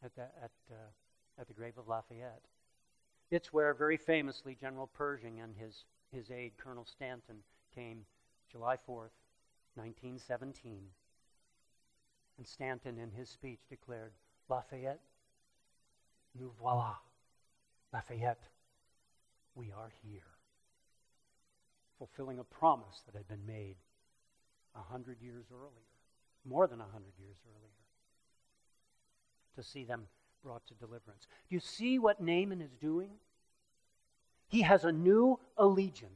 at 0.03 0.15
the, 0.15 0.23
at, 0.23 0.51
uh, 0.71 1.41
at 1.41 1.49
the 1.49 1.55
grave 1.55 1.79
of 1.79 1.89
Lafayette. 1.89 2.43
It's 3.31 3.53
where, 3.53 3.75
very 3.75 3.97
famously, 3.97 4.57
General 4.59 4.87
Pershing 4.87 5.41
and 5.41 5.55
his, 5.57 5.85
his 6.11 6.31
aide, 6.31 6.53
Colonel 6.57 6.87
Stanton, 6.87 7.37
came 7.75 8.07
July 8.51 8.77
4th, 8.77 9.13
1917. 9.75 10.81
And 12.39 12.47
Stanton, 12.47 12.99
in 12.99 13.11
his 13.11 13.29
speech, 13.29 13.61
declared, 13.69 14.13
Lafayette, 14.49 15.01
nous 16.39 16.53
voilà. 16.63 16.95
Lafayette, 17.93 18.49
we 19.55 19.73
are 19.73 19.93
here 20.03 20.23
fulfilling 21.99 22.39
a 22.39 22.45
promise 22.45 23.03
that 23.07 23.17
had 23.17 23.27
been 23.29 23.45
made 23.45 23.77
a 24.75 24.83
hundred 24.83 25.21
years 25.21 25.47
earlier, 25.53 25.91
more 26.45 26.67
than 26.67 26.81
a 26.81 26.87
hundred 26.93 27.13
years 27.19 27.37
earlier, 27.45 27.88
to 29.59 29.65
see 29.65 29.85
them 29.85 30.07
brought 30.45 30.65
to 30.69 30.75
deliverance. 30.75 31.27
Do 31.49 31.55
you 31.57 31.61
see 31.61 31.99
what 31.99 32.21
Naaman 32.21 32.61
is 32.61 32.77
doing? 32.81 33.11
He 34.47 34.63
has 34.63 34.85
a 34.85 34.93
new 34.93 35.41
allegiance. 35.57 36.13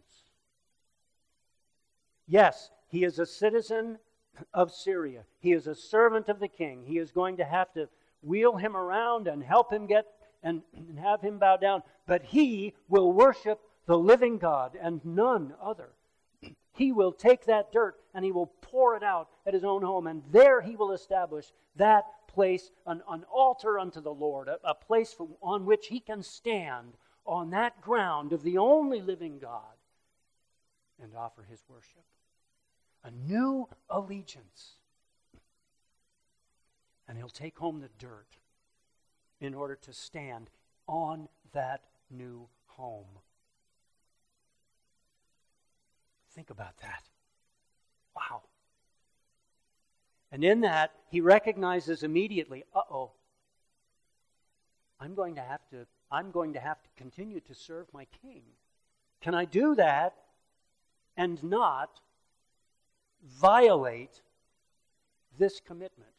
Yes, 2.29 2.71
he 2.89 3.03
is 3.03 3.19
a 3.19 3.27
citizen 3.27 3.99
of 4.55 4.71
Syria. 4.71 5.25
He 5.41 5.53
is 5.53 5.67
a 5.67 5.75
servant 5.75 6.29
of 6.29 6.39
the 6.39 6.49
king. 6.49 6.85
He 6.87 6.99
is 6.99 7.11
going 7.11 7.37
to 7.39 7.45
have 7.45 7.73
to 7.75 7.89
wheel 8.23 8.57
him 8.57 8.77
around 8.77 9.27
and 9.27 9.43
help 9.43 9.73
him 9.73 9.87
get 9.87 10.07
and, 10.45 10.63
and 10.77 10.99
have 11.01 11.21
him 11.21 11.39
bow 11.39 11.57
down. 11.57 11.83
But 12.07 12.23
he 12.23 12.75
will 12.89 13.13
worship 13.13 13.61
the 13.87 13.99
living 13.99 14.39
God 14.39 14.79
and 14.81 15.05
none 15.05 15.53
other. 15.61 15.91
He 16.75 16.93
will 16.93 17.13
take 17.13 17.47
that 17.47 17.73
dirt 17.73 17.97
and 18.15 18.25
he 18.25 18.31
will 18.31 18.53
pour 18.61 18.97
it 18.97 19.03
out 19.03 19.29
at 19.47 19.53
his 19.53 19.65
own 19.65 19.83
home, 19.83 20.07
and 20.07 20.23
there 20.31 20.61
he 20.61 20.77
will 20.77 20.93
establish 20.93 21.53
that 21.77 22.05
place, 22.33 22.71
an, 22.87 23.03
an 23.09 23.25
altar 23.33 23.79
unto 23.79 24.01
the 24.01 24.13
Lord, 24.13 24.49
a, 24.49 24.59
a 24.65 24.75
place 24.75 25.13
for, 25.13 25.29
on 25.43 25.67
which 25.67 25.89
he 25.89 26.01
can 26.01 26.23
stand 26.23 26.95
on 27.25 27.51
that 27.51 27.81
ground 27.81 28.33
of 28.33 28.43
the 28.43 28.59
only 28.59 29.01
living 29.01 29.39
God 29.39 29.77
and 31.03 31.13
offer 31.17 31.45
his 31.49 31.63
worship. 31.69 32.05
A 33.05 33.11
new 33.11 33.69
allegiance. 33.91 34.77
And 37.09 37.19
he'll 37.19 37.29
take 37.29 37.59
home 37.59 37.81
the 37.81 37.91
dirt 37.99 38.39
in 39.41 39.55
order 39.55 39.77
to 39.83 39.93
stand 39.93 40.51
on 40.87 41.29
that 41.53 41.83
new 42.11 42.49
home. 42.67 43.19
Think 46.35 46.51
about 46.51 46.79
that. 46.79 47.03
Wow. 48.17 48.43
And 50.33 50.43
in 50.43 50.63
that, 50.63 50.93
he 51.11 51.21
recognizes 51.21 52.03
immediately, 52.03 52.65
uh-oh, 52.75 53.13
I'm 54.99 55.15
going 55.15 55.35
to 55.35 55.43
have 55.43 55.61
to 55.71 55.87
I'm 56.11 56.31
going 56.31 56.53
to 56.53 56.61
have 56.61 56.83
to 56.83 56.89
continue 56.97 57.41
to 57.41 57.55
serve 57.55 57.87
my 57.95 58.07
king. 58.21 58.43
Can 59.23 59.35
I 59.35 59.47
do 59.47 59.75
that 59.77 60.15
and 61.17 61.43
not 61.43 62.01
violate 63.41 64.21
this 65.39 65.59
commitment? 65.59 66.11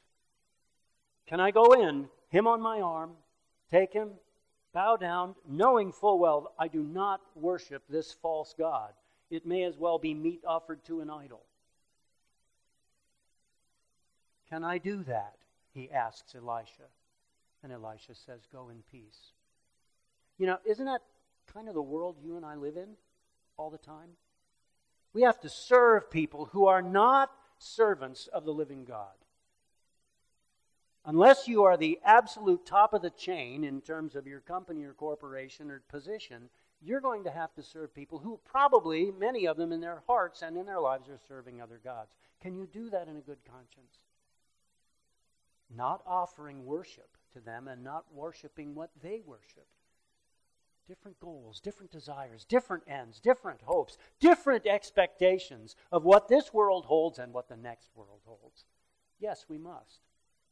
Can 1.27 1.39
I 1.39 1.51
go 1.51 1.73
in, 1.73 2.09
him 2.29 2.47
on 2.47 2.59
my 2.59 2.81
arm, 2.81 3.11
take 3.69 3.93
him, 3.93 4.13
bow 4.73 4.97
down, 4.97 5.35
knowing 5.47 5.91
full 5.91 6.17
well 6.17 6.53
I 6.57 6.67
do 6.67 6.81
not 6.81 7.21
worship 7.35 7.83
this 7.87 8.11
false 8.11 8.55
God? 8.57 8.93
It 9.29 9.45
may 9.45 9.63
as 9.63 9.77
well 9.77 9.99
be 9.99 10.15
meat 10.15 10.41
offered 10.45 10.83
to 10.85 11.01
an 11.01 11.11
idol. 11.11 11.41
Can 14.53 14.63
I 14.63 14.77
do 14.77 15.01
that? 15.05 15.33
He 15.73 15.89
asks 15.89 16.35
Elisha. 16.35 16.83
And 17.63 17.71
Elisha 17.71 18.13
says, 18.13 18.41
Go 18.51 18.69
in 18.69 18.83
peace. 18.91 19.31
You 20.37 20.45
know, 20.45 20.59
isn't 20.63 20.85
that 20.85 21.01
kind 21.51 21.67
of 21.67 21.73
the 21.73 21.81
world 21.81 22.17
you 22.23 22.37
and 22.37 22.45
I 22.45 22.53
live 22.53 22.77
in 22.77 22.89
all 23.57 23.71
the 23.71 23.79
time? 23.79 24.09
We 25.11 25.23
have 25.23 25.39
to 25.39 25.49
serve 25.49 26.11
people 26.11 26.49
who 26.51 26.67
are 26.67 26.83
not 26.83 27.31
servants 27.57 28.27
of 28.27 28.45
the 28.45 28.53
living 28.53 28.85
God. 28.85 29.15
Unless 31.03 31.47
you 31.47 31.63
are 31.63 31.75
the 31.75 31.99
absolute 32.05 32.63
top 32.63 32.93
of 32.93 33.01
the 33.01 33.09
chain 33.09 33.63
in 33.63 33.81
terms 33.81 34.15
of 34.15 34.27
your 34.27 34.41
company 34.41 34.83
or 34.83 34.93
corporation 34.93 35.71
or 35.71 35.81
position, 35.89 36.49
you're 36.79 37.01
going 37.01 37.23
to 37.23 37.31
have 37.31 37.55
to 37.55 37.63
serve 37.63 37.95
people 37.95 38.19
who 38.19 38.39
probably, 38.45 39.09
many 39.09 39.47
of 39.47 39.57
them 39.57 39.71
in 39.71 39.81
their 39.81 40.03
hearts 40.05 40.43
and 40.43 40.55
in 40.55 40.67
their 40.67 40.79
lives, 40.79 41.09
are 41.09 41.19
serving 41.27 41.59
other 41.59 41.81
gods. 41.83 42.11
Can 42.39 42.53
you 42.53 42.67
do 42.71 42.91
that 42.91 43.07
in 43.07 43.17
a 43.17 43.21
good 43.21 43.39
conscience? 43.49 43.97
Not 45.69 46.01
offering 46.05 46.65
worship 46.65 47.17
to 47.33 47.39
them 47.39 47.67
and 47.67 47.83
not 47.83 48.05
worshiping 48.13 48.75
what 48.75 48.91
they 49.01 49.21
worship 49.25 49.67
different 50.87 51.19
goals, 51.19 51.59
different 51.59 51.91
desires, 51.91 52.45
different 52.45 52.83
ends, 52.87 53.19
different 53.19 53.61
hopes, 53.63 53.97
different 54.19 54.65
expectations 54.67 55.75
of 55.91 56.03
what 56.03 56.27
this 56.27 56.53
world 56.53 56.85
holds 56.85 57.19
and 57.19 57.33
what 57.33 57.47
the 57.47 57.55
next 57.55 57.89
world 57.95 58.19
holds. 58.25 58.65
Yes, 59.19 59.45
we 59.47 59.57
must. 59.57 60.01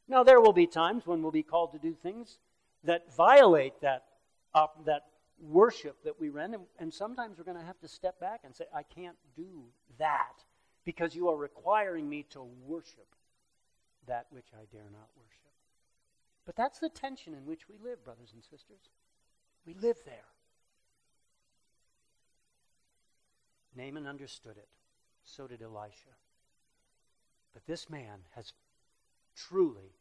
Now, 0.08 0.24
there 0.24 0.42
will 0.42 0.54
be 0.54 0.68
times 0.68 1.06
when 1.06 1.22
we'll 1.22 1.32
be 1.32 1.44
called 1.44 1.74
to 1.74 1.80
do 1.80 1.94
things 1.94 2.40
that 2.84 3.14
violate 3.16 3.80
that, 3.82 4.06
uh, 4.54 4.68
that 4.86 5.04
worship 5.40 6.04
that 6.04 6.20
we 6.20 6.30
rend, 6.30 6.54
and, 6.56 6.64
and 6.80 6.94
sometimes 6.94 7.38
we're 7.38 7.44
going 7.44 7.58
to 7.58 7.66
have 7.66 7.80
to 7.80 7.88
step 7.88 8.20
back 8.20 8.42
and 8.44 8.56
say, 8.56 8.66
I 8.74 8.84
can't 8.84 9.18
do 9.36 9.64
that 9.98 10.44
because 10.86 11.16
you 11.16 11.30
are 11.30 11.38
requiring 11.38 12.10
me 12.10 12.26
to 12.32 12.42
worship 12.66 13.16
that 14.08 14.28
which 14.32 14.48
I 14.54 14.66
dare 14.72 14.90
not 14.92 15.10
worship. 15.16 15.42
But 16.46 16.56
that's 16.56 16.80
the 16.80 16.90
tension 16.90 17.34
in 17.34 17.46
which 17.46 17.70
we 17.70 17.76
live, 17.78 18.04
brothers 18.04 18.32
and 18.34 18.44
sisters. 18.44 18.90
We 19.66 19.74
live 19.74 19.98
there. 20.06 20.26
Naaman 23.76 24.08
understood 24.08 24.58
it. 24.58 24.68
So 25.24 25.48
did 25.48 25.62
Elisha. 25.62 26.16
But 27.54 27.66
this 27.66 27.90
man 27.90 28.22
has 28.36 28.54
truly 29.36 29.96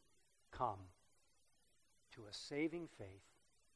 come 0.51 0.79
to 2.15 2.21
a 2.29 2.33
saving 2.33 2.87
faith, 2.97 3.23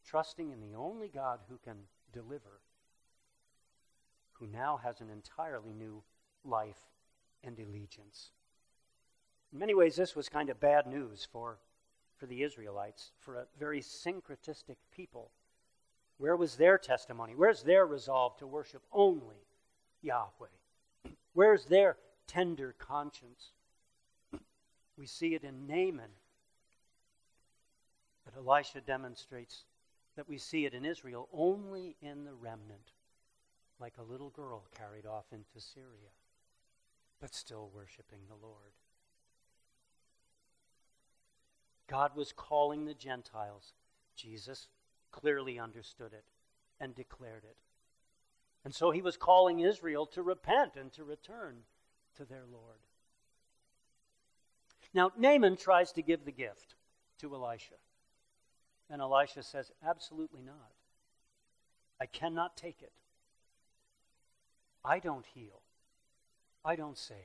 trusting 0.05 0.51
in 0.51 0.59
the 0.59 0.75
only 0.75 1.07
God 1.07 1.39
who 1.49 1.57
can 1.63 1.77
deliver, 2.11 2.61
who 4.33 4.47
now 4.47 4.77
has 4.83 5.01
an 5.01 5.09
entirely 5.09 5.73
new 5.73 6.03
life 6.43 6.89
and 7.43 7.57
allegiance. 7.59 8.31
In 9.55 9.59
many 9.59 9.73
ways, 9.73 9.95
this 9.95 10.17
was 10.17 10.27
kind 10.27 10.49
of 10.49 10.59
bad 10.59 10.85
news 10.85 11.25
for, 11.31 11.59
for 12.17 12.25
the 12.25 12.43
Israelites, 12.43 13.13
for 13.21 13.37
a 13.37 13.45
very 13.57 13.79
syncretistic 13.79 14.75
people. 14.93 15.31
Where 16.17 16.35
was 16.35 16.57
their 16.57 16.77
testimony? 16.77 17.35
Where's 17.35 17.63
their 17.63 17.85
resolve 17.85 18.35
to 18.39 18.47
worship 18.47 18.81
only 18.91 19.47
Yahweh? 20.01 20.49
Where's 21.33 21.67
their 21.67 21.95
tender 22.27 22.75
conscience? 22.77 23.53
We 24.97 25.05
see 25.05 25.35
it 25.35 25.45
in 25.45 25.67
Naaman. 25.67 26.11
But 28.25 28.35
Elisha 28.35 28.81
demonstrates 28.81 29.63
that 30.17 30.27
we 30.27 30.37
see 30.37 30.65
it 30.65 30.73
in 30.73 30.83
Israel 30.83 31.29
only 31.31 31.95
in 32.01 32.25
the 32.25 32.33
remnant, 32.33 32.91
like 33.79 33.93
a 33.99 34.11
little 34.11 34.31
girl 34.31 34.65
carried 34.77 35.05
off 35.05 35.31
into 35.31 35.61
Syria, 35.61 36.11
but 37.21 37.33
still 37.33 37.69
worshiping 37.73 38.19
the 38.27 38.45
Lord. 38.45 38.73
God 41.87 42.15
was 42.15 42.31
calling 42.31 42.85
the 42.85 42.93
Gentiles. 42.93 43.73
Jesus 44.15 44.67
clearly 45.11 45.59
understood 45.59 46.13
it 46.13 46.25
and 46.79 46.95
declared 46.95 47.43
it. 47.43 47.57
And 48.63 48.73
so 48.73 48.91
he 48.91 49.01
was 49.01 49.17
calling 49.17 49.59
Israel 49.59 50.05
to 50.07 50.23
repent 50.23 50.75
and 50.75 50.91
to 50.93 51.03
return 51.03 51.57
to 52.17 52.25
their 52.25 52.43
Lord. 52.51 52.79
Now, 54.93 55.11
Naaman 55.17 55.57
tries 55.57 55.91
to 55.93 56.01
give 56.01 56.25
the 56.25 56.31
gift 56.31 56.75
to 57.19 57.33
Elisha. 57.33 57.75
And 58.89 59.01
Elisha 59.01 59.43
says, 59.43 59.71
Absolutely 59.85 60.41
not. 60.41 60.71
I 61.99 62.05
cannot 62.05 62.57
take 62.57 62.81
it. 62.81 62.91
I 64.83 64.99
don't 64.99 65.25
heal. 65.25 65.61
I 66.63 66.75
don't 66.75 66.97
save. 66.97 67.17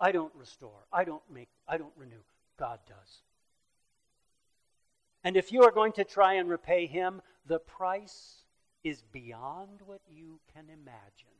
I 0.00 0.12
don't 0.12 0.34
restore. 0.34 0.86
I 0.92 1.04
don't 1.04 1.22
make, 1.32 1.48
I 1.66 1.78
don't 1.78 1.92
renew. 1.96 2.22
God 2.58 2.80
does. 2.86 3.22
And 5.26 5.36
if 5.36 5.50
you 5.50 5.64
are 5.64 5.72
going 5.72 5.90
to 5.94 6.04
try 6.04 6.34
and 6.34 6.48
repay 6.48 6.86
him, 6.86 7.20
the 7.48 7.58
price 7.58 8.44
is 8.84 9.02
beyond 9.02 9.80
what 9.84 10.00
you 10.08 10.38
can 10.54 10.66
imagine 10.66 11.34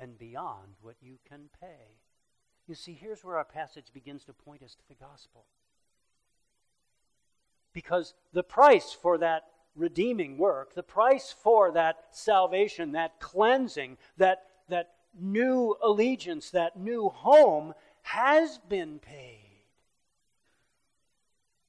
and 0.00 0.18
beyond 0.18 0.76
what 0.80 0.96
you 1.02 1.18
can 1.28 1.50
pay. 1.60 1.98
You 2.66 2.74
see, 2.74 2.94
here's 2.94 3.22
where 3.22 3.36
our 3.36 3.44
passage 3.44 3.88
begins 3.92 4.24
to 4.24 4.32
point 4.32 4.62
us 4.62 4.74
to 4.76 4.88
the 4.88 4.94
gospel. 4.94 5.44
Because 7.74 8.14
the 8.32 8.42
price 8.42 8.96
for 8.98 9.18
that 9.18 9.42
redeeming 9.76 10.38
work, 10.38 10.74
the 10.74 10.82
price 10.82 11.30
for 11.30 11.70
that 11.72 11.96
salvation, 12.12 12.92
that 12.92 13.20
cleansing, 13.20 13.98
that, 14.16 14.44
that 14.70 14.92
new 15.20 15.76
allegiance, 15.82 16.48
that 16.52 16.78
new 16.78 17.10
home 17.10 17.74
has 18.00 18.58
been 18.70 19.00
paid 19.00 19.43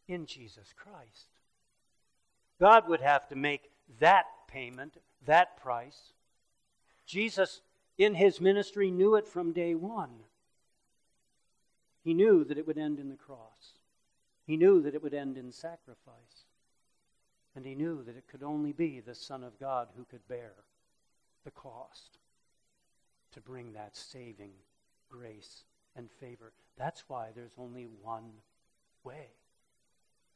in 0.08 0.26
Jesus 0.26 0.74
Christ. 0.76 1.28
God 2.60 2.88
would 2.88 3.02
have 3.02 3.28
to 3.30 3.36
make 3.36 3.72
that 4.00 4.26
payment, 4.48 4.98
that 5.26 5.58
price. 5.58 6.13
Jesus, 7.06 7.62
in 7.98 8.15
his 8.15 8.39
ministry, 8.39 8.91
knew 8.91 9.15
it 9.15 9.28
from 9.28 9.52
day 9.52 9.76
one. 9.76 10.12
He 12.04 12.13
knew 12.13 12.44
that 12.46 12.58
it 12.58 12.68
would 12.68 12.78
end 12.78 13.00
in 13.00 13.10
the 13.10 13.15
cross. 13.15 13.74
He 14.46 14.58
knew 14.58 14.82
that 14.82 14.96
it 14.96 15.04
would 15.04 15.13
end 15.13 15.38
in 15.38 15.52
sacrifice. 15.52 16.46
And 17.56 17.65
he 17.65 17.74
knew 17.74 18.04
that 18.04 18.18
it 18.18 18.28
could 18.28 18.44
only 18.44 18.74
be 18.74 19.00
the 19.00 19.15
Son 19.15 19.44
of 19.44 19.60
God 19.60 19.88
who 19.98 20.06
could 20.06 20.28
bear 20.28 20.54
the 21.44 21.52
cost 21.52 22.20
to 23.34 23.41
bring 23.41 23.74
that 23.74 23.96
saving 23.96 24.52
grace 25.10 25.63
and 25.96 26.10
favor. 26.20 26.52
That's 26.78 27.04
why 27.08 27.30
there's 27.36 27.56
only 27.58 27.88
one 28.02 28.32
way 29.04 29.28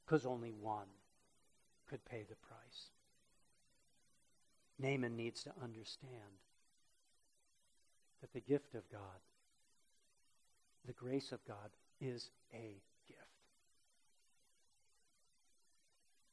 because 0.10 0.26
only 0.26 0.52
one 0.60 0.88
could 1.88 2.04
pay 2.06 2.26
the 2.28 2.36
price. 2.36 2.90
Naaman 4.80 5.16
needs 5.16 5.44
to 5.44 5.52
understand 5.62 6.40
that 8.22 8.34
the 8.34 8.40
gift 8.40 8.74
of 8.74 8.90
God, 8.92 9.02
the 10.86 10.94
grace 10.94 11.32
of 11.32 11.46
God, 11.46 11.70
is 12.02 12.32
a 12.54 12.82
gift. 13.08 13.20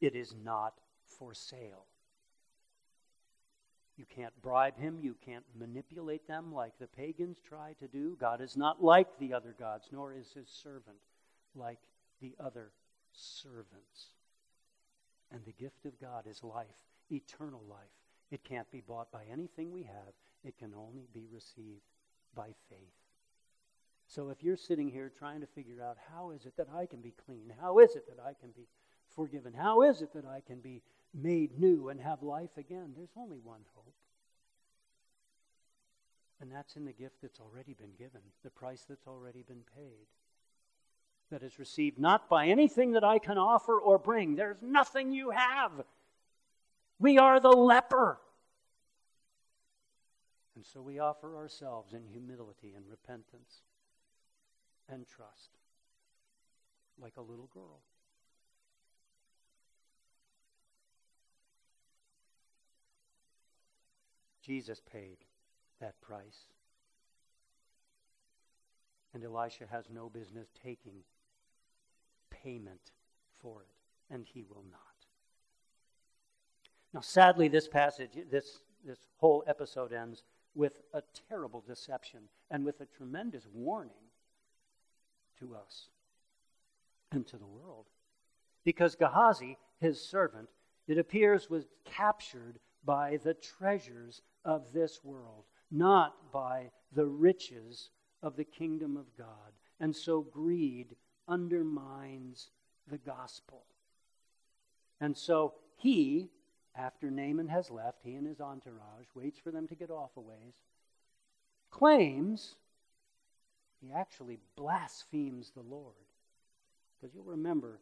It 0.00 0.14
is 0.14 0.34
not 0.42 0.74
for 1.04 1.34
sale. 1.34 1.84
You 3.98 4.06
can't 4.06 4.40
bribe 4.40 4.78
him. 4.78 5.00
You 5.02 5.16
can't 5.24 5.44
manipulate 5.58 6.26
them 6.26 6.52
like 6.54 6.78
the 6.78 6.86
pagans 6.86 7.38
try 7.46 7.74
to 7.80 7.88
do. 7.88 8.16
God 8.18 8.40
is 8.40 8.56
not 8.56 8.82
like 8.82 9.18
the 9.18 9.34
other 9.34 9.54
gods, 9.58 9.88
nor 9.92 10.14
is 10.14 10.32
his 10.32 10.48
servant 10.48 10.98
like 11.54 11.78
the 12.20 12.34
other 12.38 12.70
servants. 13.16 14.10
And 15.32 15.44
the 15.44 15.52
gift 15.52 15.86
of 15.86 16.00
God 16.00 16.26
is 16.26 16.44
life, 16.44 16.84
eternal 17.10 17.62
life. 17.68 17.80
It 18.30 18.44
can't 18.44 18.70
be 18.70 18.80
bought 18.80 19.10
by 19.10 19.22
anything 19.30 19.72
we 19.72 19.82
have, 19.84 20.14
it 20.44 20.58
can 20.58 20.72
only 20.74 21.08
be 21.12 21.26
received 21.32 21.82
by 22.34 22.48
faith. 22.68 22.78
So 24.08 24.28
if 24.30 24.42
you're 24.42 24.56
sitting 24.56 24.88
here 24.88 25.10
trying 25.10 25.40
to 25.40 25.46
figure 25.46 25.82
out 25.82 25.96
how 26.12 26.30
is 26.30 26.46
it 26.46 26.56
that 26.56 26.68
I 26.74 26.86
can 26.86 27.00
be 27.00 27.14
clean? 27.26 27.52
How 27.60 27.80
is 27.80 27.96
it 27.96 28.06
that 28.08 28.22
I 28.22 28.34
can 28.34 28.50
be 28.50 28.68
forgiven? 29.14 29.52
How 29.52 29.82
is 29.82 30.00
it 30.00 30.12
that 30.14 30.24
I 30.24 30.40
can 30.46 30.60
be 30.60 30.82
made 31.12 31.58
new 31.58 31.88
and 31.88 32.00
have 32.00 32.22
life 32.22 32.56
again? 32.56 32.92
There's 32.96 33.16
only 33.16 33.38
one 33.42 33.62
hope. 33.74 33.94
And 36.40 36.52
that's 36.52 36.76
in 36.76 36.84
the 36.84 36.92
gift 36.92 37.16
that's 37.22 37.40
already 37.40 37.74
been 37.74 37.94
given, 37.98 38.20
the 38.44 38.50
price 38.50 38.84
that's 38.88 39.06
already 39.06 39.42
been 39.42 39.64
paid. 39.74 40.06
That 41.30 41.42
is 41.42 41.58
received 41.58 41.98
not 41.98 42.28
by 42.28 42.46
anything 42.46 42.92
that 42.92 43.02
I 43.02 43.18
can 43.18 43.36
offer 43.36 43.78
or 43.78 43.98
bring. 43.98 44.36
There's 44.36 44.62
nothing 44.62 45.12
you 45.12 45.30
have. 45.30 45.72
We 47.00 47.18
are 47.18 47.40
the 47.40 47.50
leper. 47.50 48.18
And 50.54 50.64
so 50.64 50.80
we 50.80 50.98
offer 50.98 51.36
ourselves 51.36 51.92
in 51.92 52.06
humility 52.06 52.74
and 52.74 52.84
repentance 52.88 53.62
and 54.88 55.06
trust, 55.06 55.50
like 56.98 57.16
a 57.16 57.20
little 57.20 57.50
girl. 57.52 57.80
Jesus 64.46 64.80
paid 64.80 65.18
that 65.80 66.00
price. 66.00 66.46
And 69.12 69.24
Elisha 69.24 69.64
has 69.70 69.86
no 69.92 70.08
business 70.08 70.46
taking 70.62 71.02
payment 72.46 72.92
for 73.40 73.62
it, 73.62 74.14
and 74.14 74.24
he 74.32 74.44
will 74.48 74.64
not. 74.70 74.80
Now, 76.94 77.00
sadly, 77.00 77.48
this 77.48 77.66
passage, 77.66 78.12
this, 78.30 78.60
this 78.84 79.00
whole 79.16 79.42
episode 79.48 79.92
ends 79.92 80.22
with 80.54 80.80
a 80.94 81.02
terrible 81.28 81.62
deception 81.66 82.20
and 82.50 82.64
with 82.64 82.80
a 82.80 82.86
tremendous 82.86 83.46
warning 83.52 84.06
to 85.40 85.54
us 85.54 85.88
and 87.10 87.26
to 87.26 87.36
the 87.36 87.46
world. 87.46 87.86
Because 88.64 88.94
Gehazi, 88.94 89.58
his 89.80 90.00
servant, 90.00 90.48
it 90.86 90.98
appears 90.98 91.50
was 91.50 91.66
captured 91.84 92.60
by 92.84 93.18
the 93.24 93.34
treasures 93.34 94.22
of 94.44 94.72
this 94.72 95.00
world, 95.02 95.44
not 95.70 96.32
by 96.32 96.70
the 96.92 97.06
riches 97.06 97.90
of 98.22 98.36
the 98.36 98.44
kingdom 98.44 98.96
of 98.96 99.06
God. 99.18 99.52
And 99.80 99.94
so 99.94 100.22
greed 100.22 100.94
undermines 101.28 102.50
the 102.88 102.98
gospel. 102.98 103.64
And 105.00 105.16
so 105.16 105.54
he, 105.76 106.30
after 106.74 107.10
Naaman 107.10 107.48
has 107.48 107.70
left, 107.70 107.98
he 108.02 108.14
and 108.14 108.26
his 108.26 108.40
entourage, 108.40 109.06
waits 109.14 109.38
for 109.38 109.50
them 109.50 109.66
to 109.68 109.74
get 109.74 109.90
off 109.90 110.10
a 110.16 110.20
ways, 110.20 110.54
claims 111.70 112.54
he 113.80 113.92
actually 113.92 114.38
blasphemes 114.56 115.50
the 115.50 115.62
Lord. 115.62 115.94
Because 116.96 117.14
you'll 117.14 117.24
remember, 117.24 117.78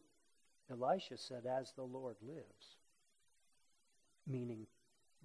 Elisha 0.70 1.16
said, 1.16 1.46
As 1.46 1.72
the 1.72 1.82
Lord 1.82 2.16
lives, 2.22 2.76
meaning 4.26 4.66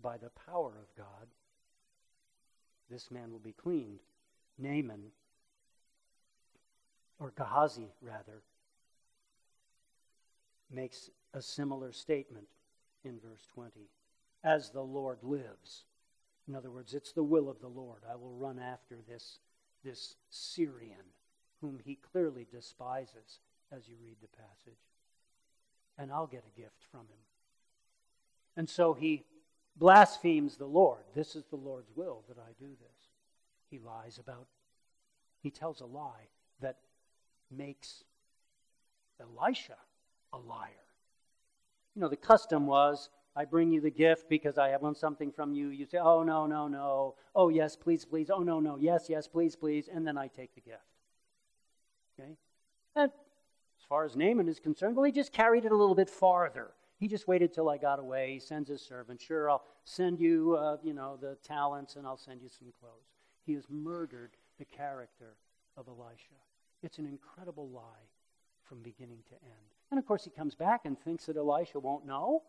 by 0.02 0.18
the 0.18 0.30
power 0.30 0.74
of 0.80 0.96
God, 0.96 1.28
this 2.90 3.10
man 3.12 3.32
will 3.32 3.40
be 3.40 3.54
cleaned. 3.54 4.00
Naaman, 4.58 5.12
or 7.20 7.34
Gehazi 7.36 7.92
rather, 8.02 8.42
makes 10.72 11.10
a 11.34 11.42
similar 11.42 11.92
statement 11.92 12.48
in 13.04 13.20
verse 13.20 13.46
20. 13.54 13.72
As 14.44 14.70
the 14.70 14.82
Lord 14.82 15.20
lives. 15.22 15.84
In 16.48 16.56
other 16.56 16.72
words, 16.72 16.94
it's 16.94 17.12
the 17.12 17.24
will 17.24 17.50
of 17.50 17.60
the 17.60 17.68
Lord. 17.68 18.02
I 18.10 18.16
will 18.16 18.34
run 18.34 18.58
after 18.58 19.00
this 19.08 19.40
this 19.84 20.16
Syrian, 20.30 21.14
whom 21.62 21.80
he 21.84 21.96
clearly 21.96 22.48
despises 22.52 23.40
as 23.72 23.88
you 23.88 23.96
read 24.04 24.18
the 24.22 24.28
passage. 24.28 24.80
And 25.98 26.12
I'll 26.12 26.28
get 26.28 26.46
a 26.46 26.60
gift 26.60 26.84
from 26.92 27.02
him. 27.02 27.24
And 28.56 28.70
so 28.70 28.94
he 28.94 29.26
blasphemes 29.76 30.58
the 30.58 30.66
Lord. 30.66 31.04
This 31.16 31.36
is 31.36 31.46
the 31.46 31.56
Lord's 31.56 31.92
will 31.96 32.24
that 32.28 32.38
I 32.38 32.52
do 32.60 32.70
this. 32.70 33.10
He 33.70 33.80
lies 33.80 34.18
about, 34.18 34.48
he 35.42 35.52
tells 35.52 35.82
a 35.82 35.86
lie 35.86 36.28
that 36.62 36.78
makes 37.56 38.04
Elisha 39.20 39.78
a 40.34 40.38
liar. 40.38 40.70
You 41.96 42.02
know, 42.02 42.10
the 42.10 42.18
custom 42.18 42.68
was 42.68 43.10
I 43.36 43.46
bring 43.46 43.72
you 43.72 43.80
the 43.80 43.92
gift 43.92 44.28
because 44.28 44.58
I 44.58 44.76
want 44.78 44.98
something 44.98 45.32
from 45.32 45.54
you. 45.54 45.70
You 45.70 45.86
say, 45.86 45.98
oh, 45.98 46.24
no, 46.24 46.46
no, 46.46 46.68
no. 46.68 47.16
Oh, 47.36 47.50
yes, 47.50 47.76
please, 47.76 48.04
please. 48.04 48.30
Oh, 48.30 48.44
no, 48.44 48.60
no. 48.60 48.78
Yes, 48.78 49.06
yes, 49.08 49.28
please, 49.28 49.56
please. 49.56 49.88
And 49.88 50.06
then 50.06 50.18
I 50.18 50.28
take 50.28 50.54
the 50.56 50.62
gift. 50.62 50.84
Okay? 52.20 52.36
And 52.96 53.12
as 53.12 53.86
far 53.88 54.04
as 54.04 54.16
Naaman 54.16 54.50
is 54.50 54.60
concerned, 54.60 54.96
well, 54.96 55.06
he 55.06 55.12
just 55.12 55.32
carried 55.32 55.66
it 55.66 55.72
a 55.72 55.76
little 55.76 55.96
bit 55.96 56.10
farther. 56.10 56.72
He 57.00 57.08
just 57.08 57.28
waited 57.30 57.54
till 57.54 57.70
I 57.70 57.78
got 57.78 58.00
away. 58.00 58.34
He 58.34 58.40
sends 58.40 58.68
his 58.68 58.82
servant. 58.82 59.22
Sure, 59.22 59.50
I'll 59.50 59.64
send 59.86 60.20
you, 60.20 60.58
uh, 60.60 60.78
you 60.84 60.94
know, 60.94 61.16
the 61.16 61.38
talents 61.42 61.96
and 61.96 62.06
I'll 62.06 62.18
send 62.18 62.42
you 62.42 62.50
some 62.50 62.74
clothes. 62.80 63.08
He 63.46 63.54
has 63.54 63.64
murdered 63.70 64.32
the 64.58 64.66
character 64.66 65.38
of 65.78 65.88
Elisha. 65.88 66.36
It's 66.82 66.98
an 66.98 67.06
incredible 67.06 67.70
lie 67.70 68.08
from 68.64 68.82
beginning 68.82 69.20
to 69.30 69.36
end. 69.36 69.74
And 69.92 70.00
of 70.00 70.06
course, 70.06 70.24
he 70.24 70.30
comes 70.30 70.56
back 70.56 70.82
and 70.86 70.98
thinks 71.00 71.26
that 71.26 71.38
Elisha 71.38 71.80
won't 71.80 72.06
know. 72.06 72.44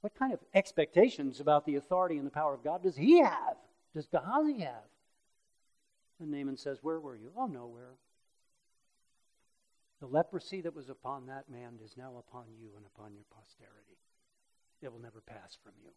What 0.00 0.14
kind 0.14 0.32
of 0.32 0.40
expectations 0.54 1.40
about 1.40 1.64
the 1.66 1.76
authority 1.76 2.18
and 2.18 2.26
the 2.26 2.30
power 2.30 2.54
of 2.54 2.62
God 2.62 2.82
does 2.82 2.96
he 2.96 3.20
have? 3.20 3.56
Does 3.94 4.06
Gehazi 4.06 4.60
have? 4.60 4.88
And 6.20 6.30
Naaman 6.30 6.56
says, 6.56 6.78
Where 6.82 7.00
were 7.00 7.16
you? 7.16 7.30
Oh, 7.36 7.46
nowhere. 7.46 7.94
The 10.00 10.06
leprosy 10.06 10.60
that 10.60 10.76
was 10.76 10.88
upon 10.88 11.26
that 11.26 11.48
man 11.50 11.78
is 11.84 11.96
now 11.96 12.12
upon 12.18 12.44
you 12.60 12.70
and 12.76 12.86
upon 12.86 13.14
your 13.14 13.24
posterity. 13.34 13.98
It 14.80 14.92
will 14.92 15.00
never 15.00 15.20
pass 15.20 15.56
from 15.62 15.72
you. 15.82 15.90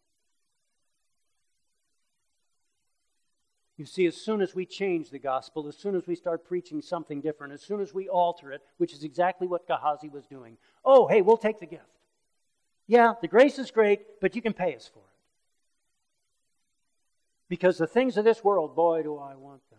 You 3.76 3.86
see, 3.86 4.06
as 4.06 4.16
soon 4.16 4.42
as 4.42 4.54
we 4.54 4.66
change 4.66 5.10
the 5.10 5.18
gospel, 5.18 5.66
as 5.66 5.76
soon 5.76 5.96
as 5.96 6.06
we 6.06 6.14
start 6.14 6.44
preaching 6.44 6.82
something 6.82 7.20
different, 7.20 7.54
as 7.54 7.62
soon 7.62 7.80
as 7.80 7.94
we 7.94 8.08
alter 8.08 8.52
it, 8.52 8.62
which 8.76 8.92
is 8.92 9.02
exactly 9.02 9.46
what 9.46 9.66
Gehazi 9.66 10.08
was 10.08 10.26
doing, 10.26 10.58
oh, 10.84 11.06
hey, 11.06 11.22
we'll 11.22 11.38
take 11.38 11.58
the 11.58 11.66
gift. 11.66 11.84
Yeah, 12.86 13.14
the 13.20 13.28
grace 13.28 13.58
is 13.58 13.70
great, 13.70 14.20
but 14.20 14.36
you 14.36 14.42
can 14.42 14.52
pay 14.52 14.76
us 14.76 14.90
for 14.92 15.00
it. 15.00 15.04
Because 17.48 17.78
the 17.78 17.86
things 17.86 18.16
of 18.16 18.24
this 18.24 18.44
world, 18.44 18.76
boy, 18.76 19.02
do 19.02 19.16
I 19.16 19.36
want 19.36 19.68
them. 19.70 19.78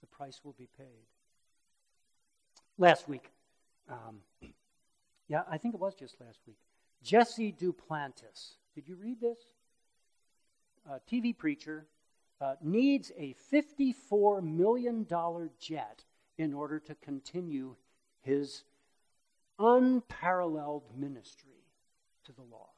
The 0.00 0.06
price 0.06 0.40
will 0.44 0.54
be 0.58 0.68
paid. 0.78 1.06
Last 2.76 3.08
week, 3.08 3.30
um, 3.88 4.20
yeah, 5.26 5.42
I 5.50 5.58
think 5.58 5.74
it 5.74 5.80
was 5.80 5.94
just 5.94 6.20
last 6.20 6.38
week. 6.46 6.56
Jesse 7.02 7.52
Duplantis. 7.52 8.54
Did 8.74 8.88
you 8.88 8.96
read 8.96 9.20
this? 9.20 9.38
A 10.88 11.00
TV 11.12 11.36
preacher 11.36 11.86
uh, 12.40 12.54
needs 12.62 13.10
a 13.18 13.34
$54 13.52 14.42
million 14.42 15.06
jet 15.60 16.04
in 16.36 16.54
order 16.54 16.78
to 16.78 16.94
continue 16.96 17.74
his 18.22 18.62
unparalleled 19.58 20.84
ministry 20.96 21.64
to 22.24 22.32
the 22.32 22.42
lost. 22.42 22.68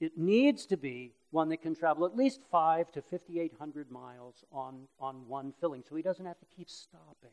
It 0.00 0.18
needs 0.18 0.66
to 0.66 0.76
be 0.76 1.12
one 1.30 1.48
that 1.48 1.62
can 1.62 1.74
travel 1.74 2.04
at 2.04 2.16
least 2.16 2.40
five 2.50 2.92
to 2.92 3.00
5,800 3.00 3.90
miles 3.90 4.44
on, 4.52 4.86
on 5.00 5.26
one 5.26 5.54
filling, 5.58 5.82
so 5.88 5.96
he 5.96 6.02
doesn't 6.02 6.26
have 6.26 6.38
to 6.38 6.46
keep 6.56 6.68
stopping. 6.68 7.30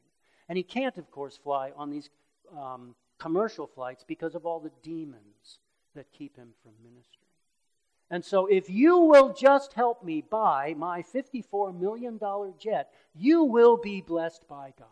And 0.47 0.57
he 0.57 0.63
can't, 0.63 0.97
of 0.97 1.11
course, 1.11 1.37
fly 1.37 1.71
on 1.75 1.89
these 1.89 2.09
um, 2.57 2.95
commercial 3.19 3.67
flights 3.67 4.05
because 4.07 4.35
of 4.35 4.45
all 4.45 4.59
the 4.59 4.71
demons 4.81 5.59
that 5.95 6.11
keep 6.13 6.37
him 6.37 6.49
from 6.63 6.71
ministry. 6.83 7.27
And 8.13 8.23
so, 8.23 8.45
if 8.45 8.69
you 8.69 8.99
will 8.99 9.33
just 9.33 9.73
help 9.73 10.03
me 10.03 10.21
buy 10.21 10.75
my 10.77 11.01
$54 11.01 11.75
million 11.75 12.19
jet, 12.59 12.91
you 13.15 13.43
will 13.43 13.75
be 13.75 14.01
blessed 14.01 14.47
by 14.47 14.71
God. 14.77 14.87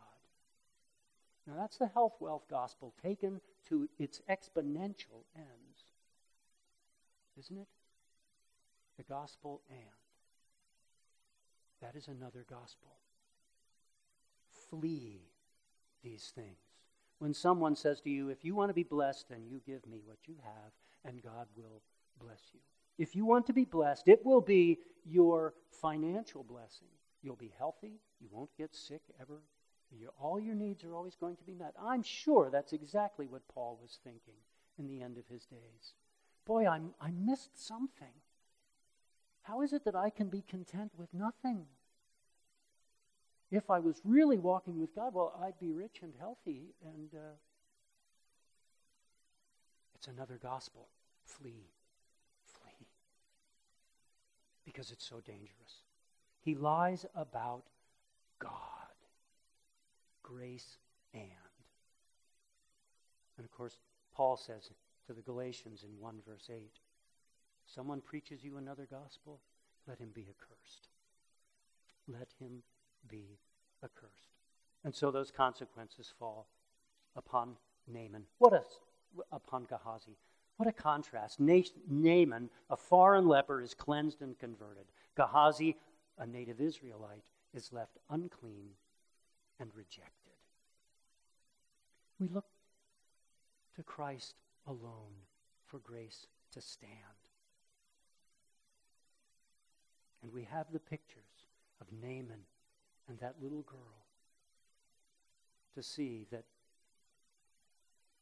Now, 1.45 1.53
that's 1.55 1.78
the 1.78 1.86
health 1.86 2.15
wealth 2.19 2.45
gospel 2.49 2.95
taken 2.99 3.39
to 3.69 3.88
its 3.99 4.22
exponential 4.28 5.22
ends. 5.36 5.84
isn't 7.38 7.59
it? 7.59 7.67
The 8.97 9.03
gospel 9.03 9.61
and. 9.69 9.80
That 11.80 11.95
is 11.95 12.07
another 12.07 12.43
gospel. 12.49 12.89
Flee 14.67 15.22
these 16.03 16.32
things. 16.34 16.57
When 17.19 17.36
someone 17.36 17.76
says 17.76 18.01
to 18.01 18.09
you, 18.09 18.30
if 18.30 18.43
you 18.43 18.55
want 18.55 18.72
to 18.72 18.74
be 18.74 18.82
blessed, 18.82 19.30
then 19.30 19.45
you 19.47 19.61
give 19.63 19.86
me 19.86 20.01
what 20.03 20.17
you 20.26 20.38
have, 20.43 20.72
and 21.05 21.22
God 21.22 21.45
will 21.55 21.84
bless 22.19 22.41
you. 22.51 22.61
If 23.01 23.15
you 23.15 23.25
want 23.25 23.47
to 23.47 23.53
be 23.53 23.65
blessed, 23.65 24.07
it 24.07 24.23
will 24.23 24.41
be 24.41 24.77
your 25.03 25.55
financial 25.71 26.43
blessing. 26.43 26.89
You'll 27.23 27.35
be 27.35 27.51
healthy. 27.57 27.93
You 28.19 28.27
won't 28.29 28.55
get 28.55 28.75
sick 28.75 29.01
ever. 29.19 29.39
All 30.21 30.39
your 30.39 30.53
needs 30.53 30.83
are 30.83 30.93
always 30.93 31.15
going 31.15 31.35
to 31.37 31.43
be 31.43 31.55
met. 31.55 31.73
I'm 31.81 32.03
sure 32.03 32.51
that's 32.51 32.73
exactly 32.73 33.25
what 33.25 33.41
Paul 33.47 33.79
was 33.81 33.97
thinking 34.03 34.35
in 34.77 34.87
the 34.87 35.01
end 35.01 35.17
of 35.17 35.27
his 35.27 35.45
days. 35.45 35.95
Boy, 36.45 36.67
I'm, 36.67 36.93
I 37.01 37.09
missed 37.09 37.57
something. 37.57 38.13
How 39.41 39.63
is 39.63 39.73
it 39.73 39.83
that 39.85 39.95
I 39.95 40.11
can 40.11 40.29
be 40.29 40.43
content 40.47 40.91
with 40.95 41.11
nothing? 41.11 41.65
If 43.49 43.71
I 43.71 43.79
was 43.79 43.99
really 44.05 44.37
walking 44.37 44.79
with 44.79 44.93
God, 44.93 45.15
well, 45.15 45.33
I'd 45.43 45.59
be 45.59 45.71
rich 45.71 46.01
and 46.03 46.13
healthy, 46.19 46.75
and 46.85 47.09
uh, 47.15 47.33
it's 49.95 50.07
another 50.07 50.37
gospel. 50.39 50.87
Flee. 51.25 51.71
Because 54.66 54.91
it's 54.91 55.07
so 55.07 55.20
dangerous. 55.26 55.84
He 56.41 56.55
lies 56.55 57.05
about 57.16 57.64
God, 58.39 58.51
grace, 60.24 60.78
and. 61.14 61.24
And 63.38 63.45
of 63.45 63.51
course, 63.51 63.78
Paul 64.14 64.38
says 64.38 64.70
to 65.07 65.14
the 65.14 65.22
Galatians 65.22 65.84
in 65.84 65.99
1 65.99 66.22
verse 66.28 66.49
8 66.51 66.80
someone 67.66 68.01
preaches 68.01 68.43
you 68.43 68.57
another 68.57 68.88
gospel, 68.89 69.39
let 69.88 69.99
him 69.99 70.09
be 70.14 70.28
accursed. 70.30 70.89
Let 72.07 72.28
him 72.39 72.64
be 73.07 73.39
accursed. 73.84 74.36
And 74.84 74.93
so 74.93 75.12
those 75.12 75.32
consequences 75.32 76.14
fall 76.20 76.47
upon 77.16 77.55
Naaman. 77.88 78.26
What 78.39 78.53
a, 78.53 78.64
upon 79.32 79.66
Gehazi. 79.66 80.18
What 80.62 80.70
a 80.70 80.74
contrast. 80.74 81.39
Naaman, 81.39 82.51
a 82.70 82.78
foreign 82.78 83.28
leper, 83.28 83.64
is 83.64 83.74
cleansed 83.74 84.22
and 84.22 84.38
converted. 84.38 84.86
Gehazi, 85.16 85.76
a 86.20 86.28
native 86.28 86.62
Israelite, 86.62 87.24
is 87.51 87.74
left 87.74 87.97
unclean 88.12 88.70
and 89.59 89.72
rejected. 89.76 90.36
We 92.20 92.28
look 92.28 92.45
to 93.76 93.82
Christ 93.82 94.36
alone 94.68 95.26
for 95.66 95.80
grace 95.80 96.28
to 96.51 96.62
stand. 96.62 96.91
And 100.22 100.32
we 100.32 100.43
have 100.43 100.68
the 100.72 100.80
pictures 100.80 101.47
of 101.82 101.88
Naaman 101.91 102.45
and 103.09 103.18
that 103.18 103.41
little 103.41 103.64
girl 103.64 104.05
to 105.74 105.82
see 105.82 106.28
that 106.30 106.45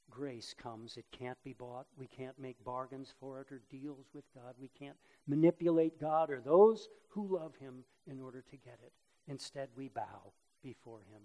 grace 0.09 0.53
comes. 0.57 0.97
It 0.97 1.05
can't 1.11 1.41
be 1.43 1.53
bought. 1.53 1.87
We 1.97 2.07
can't 2.07 2.37
make 2.39 2.63
bargains 2.63 3.13
for 3.19 3.41
it 3.41 3.51
or 3.51 3.61
deals 3.69 4.07
with 4.13 4.25
God. 4.33 4.55
We 4.59 4.69
can't 4.69 4.97
manipulate 5.27 5.99
God 5.99 6.29
or 6.29 6.41
those 6.41 6.89
who 7.09 7.37
love 7.37 7.55
Him 7.57 7.83
in 8.07 8.21
order 8.21 8.41
to 8.41 8.57
get 8.57 8.79
it. 8.83 8.93
Instead, 9.27 9.69
we 9.75 9.89
bow 9.89 10.33
before 10.63 10.99
Him, 10.99 11.21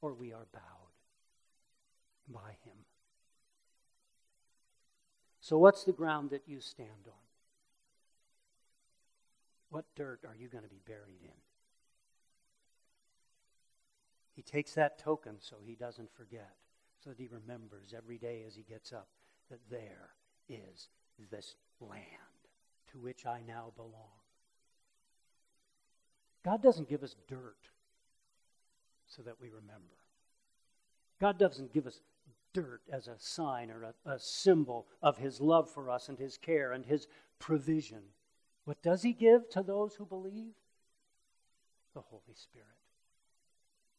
or 0.00 0.14
we 0.14 0.32
are 0.32 0.46
bowed 0.52 0.92
by 2.28 2.50
Him. 2.64 2.76
So, 5.40 5.58
what's 5.58 5.84
the 5.84 5.92
ground 5.92 6.30
that 6.30 6.42
you 6.46 6.60
stand 6.60 7.06
on? 7.06 7.12
What 9.70 9.84
dirt 9.96 10.20
are 10.26 10.36
you 10.36 10.48
going 10.48 10.64
to 10.64 10.70
be 10.70 10.80
buried 10.86 11.22
in? 11.22 11.40
He 14.34 14.42
takes 14.42 14.74
that 14.74 14.98
token 14.98 15.36
so 15.40 15.56
he 15.64 15.74
doesn't 15.74 16.14
forget, 16.14 16.54
so 17.02 17.10
that 17.10 17.18
he 17.18 17.28
remembers 17.28 17.94
every 17.96 18.18
day 18.18 18.44
as 18.46 18.54
he 18.54 18.62
gets 18.62 18.92
up 18.92 19.08
that 19.50 19.60
there 19.70 20.10
is 20.48 20.88
this 21.30 21.54
land 21.80 22.02
to 22.92 22.98
which 22.98 23.26
I 23.26 23.40
now 23.46 23.72
belong. 23.76 24.18
God 26.44 26.62
doesn't 26.62 26.88
give 26.88 27.02
us 27.02 27.16
dirt 27.28 27.68
so 29.06 29.22
that 29.22 29.40
we 29.40 29.48
remember. 29.48 29.96
God 31.20 31.38
doesn't 31.38 31.72
give 31.72 31.86
us 31.86 32.00
dirt 32.52 32.82
as 32.90 33.08
a 33.08 33.18
sign 33.18 33.70
or 33.70 33.82
a, 33.82 34.10
a, 34.10 34.18
symbol 34.18 34.86
of 35.02 35.18
his 35.18 35.40
love 35.40 35.70
for 35.70 35.90
us 35.90 36.08
and 36.08 36.18
his 36.18 36.38
care 36.38 36.72
and 36.72 36.86
his 36.86 37.06
provision. 37.38 38.02
What 38.64 38.82
does 38.82 39.02
he 39.02 39.12
give 39.12 39.48
to 39.50 39.62
those 39.62 39.94
who 39.94 40.06
believe? 40.06 40.54
The 41.94 42.00
Holy 42.00 42.34
Spirit, 42.34 42.66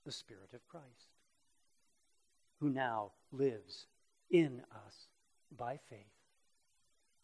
the 0.06 0.12
Spirit 0.12 0.54
of 0.54 0.68
Christ, 0.68 1.08
who 2.60 2.70
now 2.70 3.12
lives 3.32 3.88
in 4.30 4.62
us 4.86 5.08
by 5.56 5.80
faith 5.90 6.00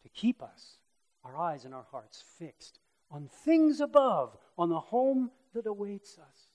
to 0.02 0.08
keep 0.08 0.42
us, 0.42 0.78
our 1.24 1.36
eyes 1.36 1.64
and 1.64 1.74
our 1.74 1.86
hearts 1.90 2.22
fixed 2.38 2.78
on 3.10 3.28
things 3.44 3.80
above, 3.80 4.36
on 4.58 4.68
the 4.68 4.80
home 4.80 5.30
that 5.54 5.66
awaits 5.66 6.18
us. 6.18 6.48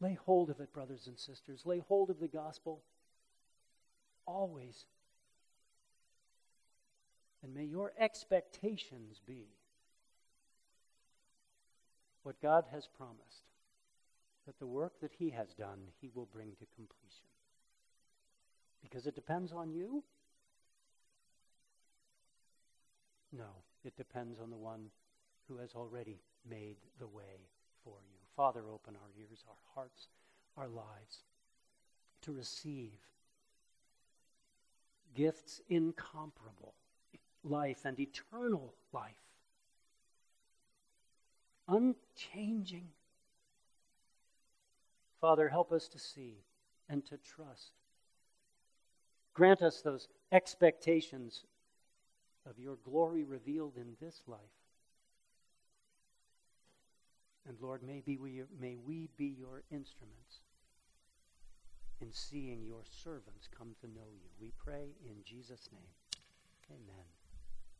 Lay 0.00 0.14
hold 0.14 0.50
of 0.50 0.60
it, 0.60 0.72
brothers 0.72 1.06
and 1.06 1.18
sisters. 1.18 1.62
Lay 1.64 1.80
hold 1.80 2.10
of 2.10 2.20
the 2.20 2.28
gospel 2.28 2.82
always. 4.26 4.86
And 7.42 7.54
may 7.54 7.64
your 7.64 7.92
expectations 7.98 9.20
be 9.26 9.46
what 12.22 12.40
God 12.40 12.64
has 12.72 12.88
promised 12.96 13.44
that 14.48 14.58
the 14.58 14.66
work 14.66 14.98
that 15.02 15.12
He 15.18 15.28
has 15.28 15.52
done, 15.52 15.78
He 16.00 16.08
will 16.14 16.26
bring 16.32 16.52
to 16.52 16.66
completion. 16.74 17.28
Because 18.82 19.06
it 19.06 19.14
depends 19.14 19.52
on 19.52 19.70
you? 19.70 20.02
No, 23.30 23.50
it 23.84 23.94
depends 23.94 24.40
on 24.40 24.48
the 24.48 24.56
one 24.56 24.86
who 25.46 25.58
has 25.58 25.74
already 25.74 26.22
made 26.48 26.76
the 26.98 27.06
way 27.06 27.44
for 27.84 27.98
you. 28.10 28.16
Father, 28.34 28.62
open 28.72 28.94
our 28.96 29.10
ears, 29.20 29.44
our 29.46 29.54
hearts, 29.74 30.08
our 30.56 30.68
lives 30.68 31.24
to 32.22 32.32
receive 32.32 32.96
gifts 35.14 35.60
incomparable 35.68 36.72
life 37.44 37.84
and 37.84 38.00
eternal 38.00 38.72
life. 38.94 39.12
Unchanging. 41.68 42.88
Father, 45.20 45.48
help 45.48 45.72
us 45.72 45.88
to 45.88 45.98
see 45.98 46.36
and 46.88 47.04
to 47.06 47.16
trust. 47.18 47.72
Grant 49.34 49.62
us 49.62 49.82
those 49.82 50.08
expectations 50.32 51.44
of 52.48 52.58
your 52.58 52.76
glory 52.84 53.24
revealed 53.24 53.76
in 53.76 53.96
this 54.00 54.22
life. 54.26 54.40
And 57.46 57.56
Lord, 57.60 57.82
may, 57.82 58.02
be 58.04 58.18
we, 58.18 58.42
may 58.60 58.76
we 58.76 59.08
be 59.16 59.34
your 59.38 59.62
instruments 59.70 60.42
in 62.00 62.12
seeing 62.12 62.64
your 62.64 62.82
servants 63.02 63.48
come 63.56 63.74
to 63.80 63.86
know 63.86 64.08
you. 64.12 64.28
We 64.40 64.52
pray 64.56 64.94
in 65.04 65.16
Jesus' 65.24 65.68
name. 65.72 65.90
Amen. 66.70 67.17